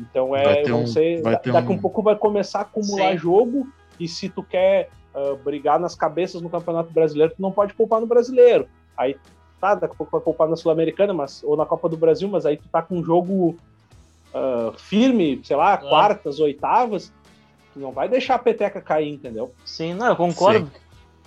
Então 0.00 0.34
é, 0.34 0.62
um, 0.72 0.86
você, 0.86 1.20
daqui 1.20 1.50
um... 1.68 1.72
um 1.72 1.78
pouco 1.78 2.02
vai 2.02 2.16
começar 2.16 2.60
a 2.60 2.62
acumular 2.62 3.12
Sim. 3.12 3.18
jogo 3.18 3.68
e 4.00 4.08
se 4.08 4.28
tu 4.28 4.42
quer 4.42 4.88
uh, 5.14 5.36
brigar 5.36 5.78
nas 5.78 5.94
cabeças 5.94 6.40
no 6.40 6.48
Campeonato 6.48 6.90
Brasileiro, 6.92 7.34
tu 7.36 7.42
não 7.42 7.52
pode 7.52 7.74
poupar 7.74 8.00
no 8.00 8.06
Brasileiro. 8.06 8.66
Aí 8.96 9.16
tá, 9.60 9.74
daqui 9.74 9.94
a 9.94 9.96
pouco 9.96 10.12
vai 10.12 10.20
poupar 10.20 10.48
na 10.48 10.56
Sul-Americana, 10.56 11.12
mas 11.12 11.42
ou 11.44 11.56
na 11.56 11.66
Copa 11.66 11.88
do 11.88 11.96
Brasil, 11.96 12.28
mas 12.28 12.46
aí 12.46 12.56
tu 12.56 12.68
tá 12.68 12.80
com 12.80 12.96
um 12.96 13.04
jogo 13.04 13.56
uh, 14.34 14.76
firme, 14.78 15.40
sei 15.44 15.56
lá, 15.56 15.74
é. 15.74 15.76
quartas, 15.76 16.40
oitavas, 16.40 17.12
tu 17.72 17.80
não 17.80 17.92
vai 17.92 18.08
deixar 18.08 18.36
a 18.36 18.38
peteca 18.38 18.80
cair, 18.80 19.12
entendeu? 19.12 19.54
Sim, 19.64 19.94
não, 19.94 20.08
eu 20.08 20.16
concordo. 20.16 20.70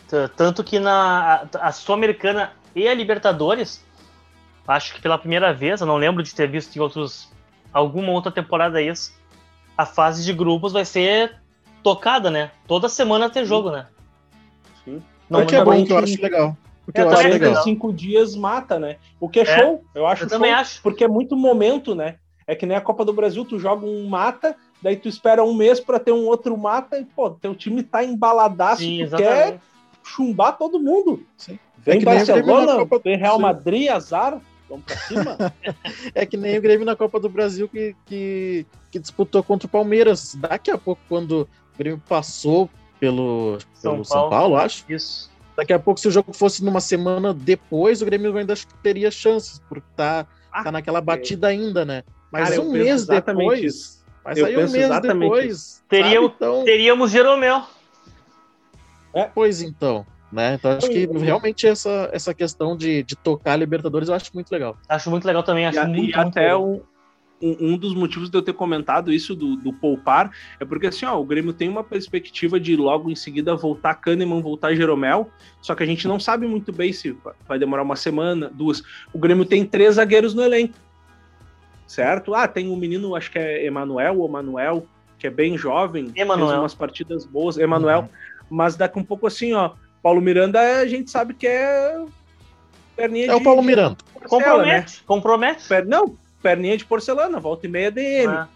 Sim. 0.08 0.30
Tanto 0.36 0.64
que 0.64 0.80
na 0.80 1.48
a, 1.54 1.68
a 1.68 1.72
Sul-Americana 1.72 2.54
e 2.76 2.88
a 2.88 2.94
Libertadores, 2.94 3.84
acho 4.68 4.94
que 4.94 5.02
pela 5.02 5.18
primeira 5.18 5.52
vez, 5.52 5.82
eu 5.82 5.88
não 5.88 5.98
lembro 5.98 6.22
de 6.22 6.34
ter 6.36 6.48
visto 6.48 6.76
em 6.76 6.80
outros 6.80 7.34
alguma 7.74 8.12
outra 8.12 8.32
temporada 8.32 8.82
isso, 8.82 9.14
a 9.78 9.86
fase 9.86 10.24
de 10.24 10.32
grupos 10.32 10.72
vai 10.72 10.86
ser 10.86 11.36
tocada, 11.84 12.32
né? 12.32 12.52
Toda 12.66 12.88
semana 12.88 13.30
tem 13.30 13.44
jogo, 13.44 13.70
né? 13.70 13.88
Sim. 14.86 15.04
Não, 15.30 15.42
é 15.42 15.46
que 15.46 15.56
é 15.56 15.64
bom, 15.64 15.84
que 15.84 15.92
eu 15.92 15.98
acho 15.98 16.22
legal. 16.22 16.58
Porque 16.86 17.02
é, 17.02 17.04
eu 17.04 17.10
acho 17.10 17.28
legal. 17.28 17.64
cinco 17.64 17.92
dias 17.92 18.36
mata, 18.36 18.80
né? 18.80 18.98
O 19.20 19.28
que 19.28 19.40
é, 19.40 19.44
é 19.44 19.60
show, 19.60 19.84
eu 19.94 20.06
acho 20.06 20.24
eu 20.24 20.30
também 20.30 20.54
acho. 20.54 20.82
Porque 20.82 21.04
é 21.04 21.08
muito 21.08 21.36
momento, 21.36 21.94
né? 21.96 22.16
É 22.48 22.56
que 22.56 22.66
nem 22.66 22.78
a 22.78 22.82
Copa 22.82 23.04
do 23.04 23.14
Brasil, 23.14 23.44
tu 23.44 23.58
joga 23.58 23.86
um 23.86 24.08
mata, 24.08 24.56
daí 24.82 24.96
tu 24.96 25.10
espera 25.10 25.44
um 25.44 25.54
mês 25.54 25.80
para 25.80 26.00
ter 26.00 26.12
um 26.12 26.26
outro 26.26 26.56
mata 26.58 27.00
e, 27.00 27.06
pô, 27.06 27.32
teu 27.32 27.56
time 27.56 27.82
tá 27.82 28.04
embaladaço, 28.04 28.82
Sim, 28.82 29.08
tu 29.10 29.18
quer 29.18 29.60
chumbar 30.04 30.58
todo 30.58 30.80
mundo. 30.80 31.26
Sim. 31.38 31.58
Vem 31.78 32.02
é 32.02 32.04
Barcelona, 32.04 32.88
vem 33.04 33.18
Real 33.18 33.40
Madrid, 33.40 33.90
azar, 33.90 34.40
vamos 34.70 34.86
pra 34.86 34.98
cima. 34.98 35.38
é 36.14 36.26
que 36.26 36.38
nem 36.38 36.58
o 36.58 36.62
Grêmio 36.62 36.86
na 36.86 36.96
Copa 36.96 37.20
do 37.20 37.30
Brasil 37.30 37.68
que, 37.68 37.96
que, 38.06 38.66
que, 38.92 39.00
disputou 39.00 39.44
contra 39.44 39.68
o 39.68 39.70
Palmeiras. 39.70 40.36
Daqui 40.36 40.72
a 40.72 40.78
pouco, 40.78 41.02
quando 41.08 41.42
o 41.42 41.78
Grêmio 41.78 42.02
passou 42.08 42.70
pelo 43.00 43.60
São, 43.74 43.94
pelo 43.94 44.06
Paulo, 44.06 44.06
São 44.06 44.30
Paulo, 44.30 44.56
acho. 44.56 44.84
Isso. 44.90 45.30
Daqui 45.56 45.74
a 45.74 45.80
pouco, 45.80 46.00
se 46.00 46.08
o 46.08 46.12
jogo 46.12 46.34
fosse 46.34 46.64
numa 46.64 46.82
semana 46.82 47.34
depois, 47.34 48.02
o 48.02 48.06
Grêmio 48.06 48.36
ainda 48.36 48.56
teria 48.82 49.10
chances, 49.10 49.62
porque 49.70 49.88
tá, 49.96 50.26
ah, 50.52 50.64
tá 50.64 50.72
naquela 50.72 51.00
batida 51.02 51.48
é. 51.48 51.52
ainda, 51.52 51.86
né? 51.86 52.04
Mas 52.32 52.50
Cara, 52.50 52.62
um 52.62 52.72
mês 52.72 53.06
depois. 53.06 53.64
Isso. 53.64 54.06
Mas 54.24 54.38
eu 54.38 54.46
aí 54.46 54.58
um 54.58 54.70
mês 54.70 55.02
depois. 55.02 55.84
Teríamos, 55.88 56.32
então... 56.36 56.64
teríamos 56.64 57.12
Jeromel. 57.12 57.64
É. 59.14 59.30
Pois 59.34 59.62
então. 59.62 60.06
Né? 60.32 60.56
Então 60.56 60.72
acho 60.72 60.90
que 60.90 61.06
realmente 61.06 61.66
essa, 61.66 62.10
essa 62.12 62.34
questão 62.34 62.76
de, 62.76 63.04
de 63.04 63.16
tocar 63.16 63.54
a 63.54 63.56
Libertadores 63.56 64.10
eu 64.10 64.16
acho 64.16 64.32
muito 64.34 64.52
legal. 64.52 64.76
Acho 64.90 65.10
muito 65.10 65.26
legal 65.26 65.44
também, 65.44 65.66
acho 65.66 65.80
e, 65.80 65.82
muito, 65.86 65.96
e 65.96 66.02
muito 66.02 66.20
até 66.20 66.42
legal. 66.42 66.66
um, 66.66 66.82
um, 67.42 67.78
dos 67.78 67.94
motivos 67.94 68.30
de 68.30 68.38
eu 68.38 68.42
ter 68.42 68.52
comentado 68.52 69.14
isso 69.14 69.34
do, 69.36 69.56
do 69.56 69.72
poupar 69.72 70.32
é 70.60 70.66
porque 70.66 70.88
assim, 70.88 71.06
ó, 71.06 71.18
o 71.18 71.24
Grêmio 71.24 71.54
tem 71.54 71.70
uma 71.70 71.84
perspectiva 71.84 72.60
de 72.60 72.76
logo 72.76 73.10
em 73.10 73.16
seguida 73.16 73.56
voltar 73.56 73.96
Kahneman, 73.96 74.42
voltar 74.42 74.76
Jeromel, 74.76 75.30
só 75.62 75.74
que 75.76 75.84
a 75.84 75.86
gente 75.86 76.08
não 76.08 76.20
sabe 76.20 76.48
muito 76.48 76.74
bem 76.74 76.92
se 76.92 77.16
vai 77.48 77.58
demorar 77.58 77.84
uma 77.84 77.96
semana, 77.96 78.52
duas. 78.54 78.84
O 79.14 79.20
Grêmio 79.20 79.46
tem 79.46 79.66
três 79.66 79.96
zagueiros 79.96 80.34
no 80.34 80.42
elenco, 80.42 80.74
certo? 81.88 82.34
Ah, 82.34 82.48
tem 82.48 82.70
um 82.70 82.76
menino, 82.76 83.16
acho 83.16 83.32
que 83.32 83.40
é 83.40 83.66
Emanuel 83.66 84.20
ou 84.20 84.28
Manuel, 84.28 84.86
que 85.18 85.28
é 85.28 85.30
bem 85.30 85.58
jovem, 85.58 86.12
Emanuel. 86.16 86.50
fez 86.50 86.60
umas 86.60 86.74
partidas 86.74 87.26
boas, 87.26 87.58
Emanuel, 87.58 88.02
uhum. 88.02 88.10
mas 88.50 88.76
daqui 88.76 89.00
um 89.00 89.04
pouco 89.04 89.28
assim, 89.28 89.54
ó, 89.54 89.72
Paulo 90.02 90.22
Miranda 90.22 90.60
a 90.60 90.88
gente 90.88 91.10
sabe 91.10 91.34
que 91.34 91.48
é 91.48 92.06
perninha 92.96 93.26
é 93.26 93.28
de... 93.28 93.34
É 93.34 93.36
o 93.36 93.44
Paulo 93.44 93.62
Miranda. 93.62 93.98
Compromete, 94.28 94.98
né? 94.98 95.04
compromete. 95.06 95.68
Per... 95.68 95.86
Não, 95.86 96.18
perninha 96.42 96.78
de 96.78 96.86
porcelana, 96.86 97.40
volta 97.40 97.66
e 97.66 97.70
meia 97.70 97.92
DM. 97.92 98.28
Ah. 98.28 98.48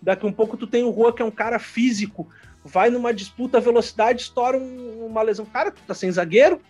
Daqui 0.00 0.26
um 0.26 0.32
pouco 0.32 0.56
tu 0.56 0.66
tem 0.66 0.84
o 0.84 0.90
Rua, 0.90 1.12
que 1.12 1.22
é 1.22 1.24
um 1.24 1.30
cara 1.30 1.58
físico, 1.58 2.28
vai 2.64 2.90
numa 2.90 3.12
disputa 3.12 3.60
velocidade, 3.60 4.22
estoura 4.22 4.56
um, 4.56 5.06
uma 5.06 5.22
lesão. 5.22 5.44
Cara, 5.46 5.70
tu 5.70 5.80
tá 5.86 5.94
sem 5.94 6.10
zagueiro, 6.10 6.60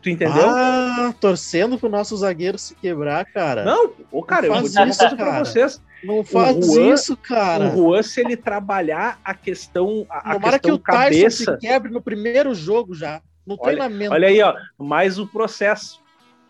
tu 0.00 0.10
entendeu? 0.10 0.48
Ah, 0.48 1.14
torcendo 1.20 1.78
pro 1.78 1.88
nosso 1.88 2.16
zagueiro 2.16 2.58
se 2.58 2.74
quebrar, 2.74 3.24
cara. 3.26 3.64
Não, 3.64 3.92
ô, 4.10 4.22
cara, 4.22 4.46
não 4.46 4.54
eu 4.56 4.60
vou 4.60 4.68
dizer 4.68 4.86
isso, 4.88 4.98
cara. 4.98 5.16
pra 5.16 5.38
vocês. 5.44 5.80
Não 6.02 6.22
faz 6.22 6.66
Juan, 6.66 6.94
isso, 6.94 7.16
cara. 7.16 7.68
O 7.68 7.76
Juan, 7.76 8.02
se 8.02 8.20
ele 8.20 8.36
trabalhar 8.36 9.18
a 9.24 9.34
questão. 9.34 10.06
A, 10.10 10.34
Tomara 10.34 10.58
questão 10.58 10.60
que 10.60 10.70
o 10.70 10.78
cabeça... 10.78 11.38
Tyson 11.38 11.52
se 11.52 11.58
quebre 11.58 11.90
no 11.90 12.02
primeiro 12.02 12.54
jogo 12.54 12.94
já. 12.94 13.22
No 13.46 13.54
olha, 13.54 13.62
treinamento. 13.62 14.12
Olha 14.12 14.28
aí, 14.28 14.42
ó. 14.42 14.54
Mais 14.78 15.18
o 15.18 15.26
processo. 15.26 16.02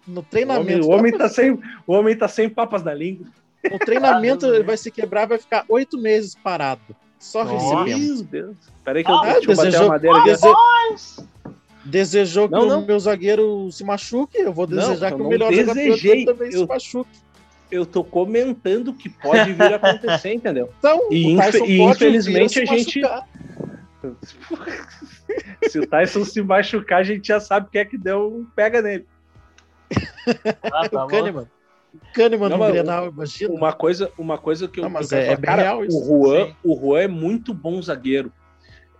No 0.06 0.22
treinamento. 0.22 0.86
O 0.86 0.90
homem, 0.90 0.96
o 0.96 0.98
homem, 0.98 1.12
tá, 1.12 1.28
sem, 1.28 1.52
o 1.86 1.92
homem 1.92 2.16
tá 2.16 2.28
sem 2.28 2.48
papas 2.48 2.82
na 2.82 2.92
língua. 2.92 3.26
O 3.72 3.78
treinamento 3.78 4.46
ele 4.46 4.64
vai 4.64 4.76
se 4.76 4.90
quebrar, 4.90 5.26
vai 5.26 5.38
ficar 5.38 5.64
oito 5.68 5.96
meses 5.98 6.34
parado. 6.34 6.94
Só 7.18 7.42
recebendo. 7.42 7.98
Meu 7.98 8.22
Deus. 8.22 8.56
Peraí 8.84 9.02
que 9.02 9.10
eu, 9.10 9.14
ah, 9.14 9.22
deixa 9.22 9.46
desejou, 9.46 9.88
madeira 9.88 10.22
dese... 10.24 10.46
Desejou 11.84 12.48
não, 12.48 12.60
que 12.60 12.66
não. 12.66 12.82
o 12.82 12.86
meu 12.86 12.98
zagueiro 12.98 13.70
se 13.70 13.84
machuque, 13.84 14.38
eu 14.38 14.52
vou 14.52 14.66
desejar 14.66 15.10
não, 15.10 15.18
que 15.18 15.22
o 15.22 15.28
melhor 15.28 15.50
desejei. 15.50 16.20
jogador 16.20 16.32
também 16.32 16.52
eu, 16.52 16.60
se 16.60 16.66
machuque. 16.66 17.18
Eu 17.70 17.84
tô 17.84 18.02
comentando 18.02 18.94
que 18.94 19.08
pode 19.08 19.52
vir 19.52 19.72
a 19.72 19.76
acontecer, 19.76 20.32
entendeu? 20.32 20.70
Então, 20.78 21.08
e, 21.10 21.32
inf 21.32 21.54
e 21.66 21.80
infelizmente 21.80 22.60
a 22.60 22.64
gente. 22.64 23.02
se 25.68 25.78
o 25.78 25.86
Tyson 25.86 26.24
se 26.24 26.42
machucar, 26.42 27.00
a 27.00 27.04
gente 27.04 27.28
já 27.28 27.38
sabe 27.38 27.68
quem 27.70 27.80
é 27.80 27.84
que 27.84 27.98
deu 27.98 28.34
um 28.34 28.44
pega 28.44 28.80
nele. 28.80 29.06
Ah, 30.62 30.88
tá 30.88 31.00
o 31.04 31.08
Kahneman. 31.08 31.46
Kahneman 32.14 32.48
não, 32.48 32.58
no 32.58 32.66
Grenal, 32.66 33.08
imagina. 33.08 33.52
Uma 33.52 33.72
coisa, 33.72 34.10
uma 34.16 34.38
coisa 34.38 34.68
que 34.68 34.80
eu. 34.80 34.84
Não, 34.84 34.90
mas 34.90 35.12
eu 35.12 35.18
é, 35.18 35.28
é, 35.28 35.36
bem 35.36 35.44
cara, 35.44 35.62
real 35.62 35.84
isso. 35.84 35.98
O 35.98 36.26
Juan, 36.26 36.54
o 36.62 36.76
Juan 36.76 37.00
é 37.00 37.08
muito 37.08 37.52
bom 37.52 37.80
zagueiro. 37.80 38.32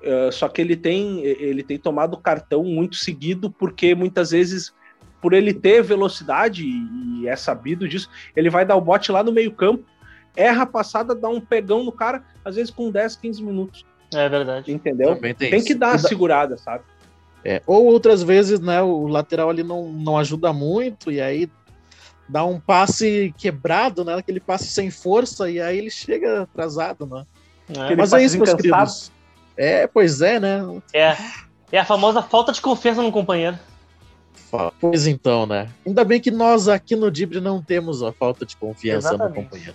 Uh, 0.05 0.31
só 0.31 0.49
que 0.49 0.61
ele 0.61 0.77
tem, 0.77 1.25
ele 1.25 1.63
tem 1.63 1.79
tomado 1.79 2.19
cartão 2.19 2.63
muito 2.63 2.97
seguido, 2.97 3.51
porque 3.51 3.95
muitas 3.95 4.33
vezes, 4.33 4.75
por 5.21 5.33
ele 5.33 5.55
ter 5.55 5.83
velocidade, 5.83 6.63
e 6.67 7.27
é 7.27 7.35
sabido 7.35 7.89
disso, 7.89 8.11
ele 8.37 8.51
vai 8.51 8.67
dar 8.67 8.77
o 8.77 8.81
bote 8.83 9.11
lá 9.11 9.23
no 9.23 9.33
meio-campo, 9.33 9.85
erra 10.37 10.65
a 10.65 10.67
passada, 10.67 11.15
dá 11.15 11.29
um 11.29 11.41
pegão 11.41 11.83
no 11.83 11.91
cara, 11.91 12.23
às 12.45 12.57
vezes 12.57 12.71
com 12.71 12.91
10, 12.91 13.17
15 13.17 13.43
minutos. 13.43 13.87
É 14.15 14.29
verdade. 14.29 14.71
Entendeu? 14.71 15.17
tem, 15.17 15.35
tem 15.35 15.65
que 15.65 15.75
dar 15.75 15.95
a 15.95 15.99
segurada, 15.99 16.59
sabe? 16.59 16.85
É, 17.43 17.63
ou 17.67 17.87
outras 17.87 18.23
vezes, 18.23 18.61
né, 18.61 18.81
o 18.83 19.07
lateral 19.07 19.51
ali 19.51 19.63
não, 19.63 19.91
não 19.91 20.19
ajuda 20.19 20.53
muito, 20.53 21.11
e 21.11 21.21
aí 21.21 21.49
dá 22.29 22.45
um 22.45 22.59
passe 22.59 23.35
quebrado, 23.37 24.05
né? 24.05 24.15
Aquele 24.15 24.41
passe 24.41 24.67
sem 24.67 24.91
força, 24.91 25.51
e 25.51 25.61
aí 25.61 25.79
ele 25.79 25.91
chega 25.91 26.43
atrasado, 26.43 27.07
né? 27.07 27.25
É, 27.69 27.97
Mas 27.97 28.13
é 28.13 28.23
isso, 28.23 28.37
meus 28.37 28.55
queridos. 28.55 29.13
É, 29.57 29.87
pois 29.87 30.21
é, 30.21 30.41
né? 30.41 30.61
É. 30.93 31.17
É 31.73 31.79
a 31.79 31.85
famosa 31.85 32.23
falta 32.23 32.53
de 32.53 32.61
confiança 32.61 33.03
no 33.03 33.11
companheiro. 33.11 33.59
Pois 34.81 35.07
então, 35.07 35.47
né? 35.47 35.69
Ainda 35.85 36.05
bem 36.05 36.21
que 36.21 36.31
nós 36.31 36.69
aqui 36.69 36.95
no 36.95 37.11
Dibre 37.11 37.41
não 37.41 37.61
temos 37.61 38.03
a 38.03 38.13
falta 38.13 38.47
de 38.47 38.57
confiança 38.57 39.09
Exatamente. 39.09 39.37
no 39.37 39.43
companheiro. 39.43 39.75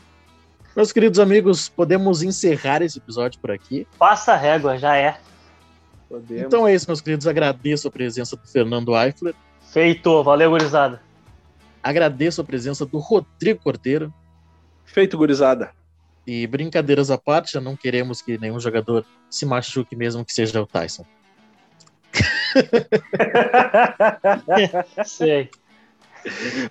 Meus 0.76 0.92
queridos 0.94 1.20
amigos, 1.20 1.68
podemos 1.68 2.24
encerrar 2.24 2.82
esse 2.82 2.98
episódio 2.98 3.40
por 3.42 3.52
aqui. 3.52 3.86
Passa 3.98 4.34
a 4.34 4.38
régua, 4.38 4.78
já 4.78 4.96
é. 4.96 5.20
Podemos. 6.08 6.44
Então 6.44 6.66
é 6.66 6.74
isso, 6.74 6.88
meus 6.88 7.02
queridos. 7.02 7.28
Agradeço 7.28 7.88
a 7.90 7.92
presença 7.92 8.38
do 8.38 8.48
Fernando 8.48 8.96
Eifler. 8.96 9.36
Feito, 9.72 10.24
valeu, 10.24 10.52
gurizada. 10.52 11.02
Agradeço 11.84 12.40
a 12.40 12.44
presença 12.44 12.86
do 12.86 12.98
Rodrigo 12.98 13.60
Corteiro. 13.62 14.14
Feito, 14.86 15.18
gurizada. 15.18 15.72
E 16.26 16.46
brincadeiras 16.48 17.10
à 17.10 17.18
parte, 17.18 17.54
já 17.54 17.62
não 17.62 17.76
queremos 17.76 18.22
que 18.22 18.38
nenhum 18.38 18.60
jogador 18.60 19.06
se 19.30 19.46
machuque, 19.46 19.96
mesmo 19.96 20.24
que 20.24 20.34
seja 20.34 20.62
o 20.62 20.68
Tyson. 20.68 21.06
Sei. 25.06 25.50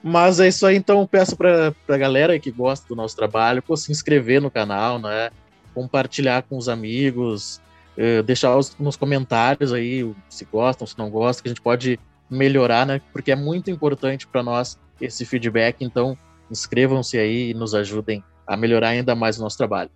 Mas 0.02 0.40
é 0.40 0.48
isso 0.48 0.66
aí, 0.66 0.76
então 0.76 1.06
peço 1.06 1.36
para 1.36 1.74
a 1.88 1.96
galera 1.96 2.38
que 2.38 2.50
gosta 2.50 2.86
do 2.86 2.94
nosso 2.94 3.16
trabalho, 3.16 3.62
pô, 3.62 3.76
se 3.76 3.90
inscrever 3.90 4.40
no 4.40 4.50
canal, 4.50 4.98
né? 4.98 5.30
Compartilhar 5.74 6.42
com 6.42 6.58
os 6.58 6.68
amigos, 6.68 7.60
eh, 7.96 8.22
deixar 8.22 8.56
os, 8.56 8.76
nos 8.78 8.96
comentários 8.96 9.72
aí 9.72 10.08
se 10.28 10.44
gostam, 10.44 10.86
se 10.86 10.98
não 10.98 11.08
gostam, 11.08 11.42
que 11.42 11.48
a 11.48 11.52
gente 11.52 11.62
pode 11.62 11.98
melhorar, 12.30 12.86
né? 12.86 13.00
Porque 13.12 13.32
é 13.32 13.36
muito 13.36 13.70
importante 13.70 14.26
para 14.26 14.42
nós 14.42 14.78
esse 15.00 15.24
feedback. 15.24 15.76
Então, 15.80 16.16
Inscrevam-se 16.50 17.18
aí 17.18 17.50
e 17.50 17.54
nos 17.54 17.74
ajudem 17.74 18.24
a 18.48 18.56
melhorar 18.56 18.88
ainda 18.88 19.14
mais 19.14 19.38
o 19.38 19.42
nosso 19.42 19.58
trabalho. 19.58 19.90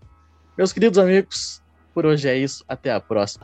Meus 0.57 0.73
queridos 0.73 0.99
amigos, 0.99 1.63
por 1.95 2.05
hoje 2.05 2.29
é 2.29 2.37
isso. 2.37 2.63
Até 2.69 2.93
a 2.93 3.01
próxima. 3.01 3.43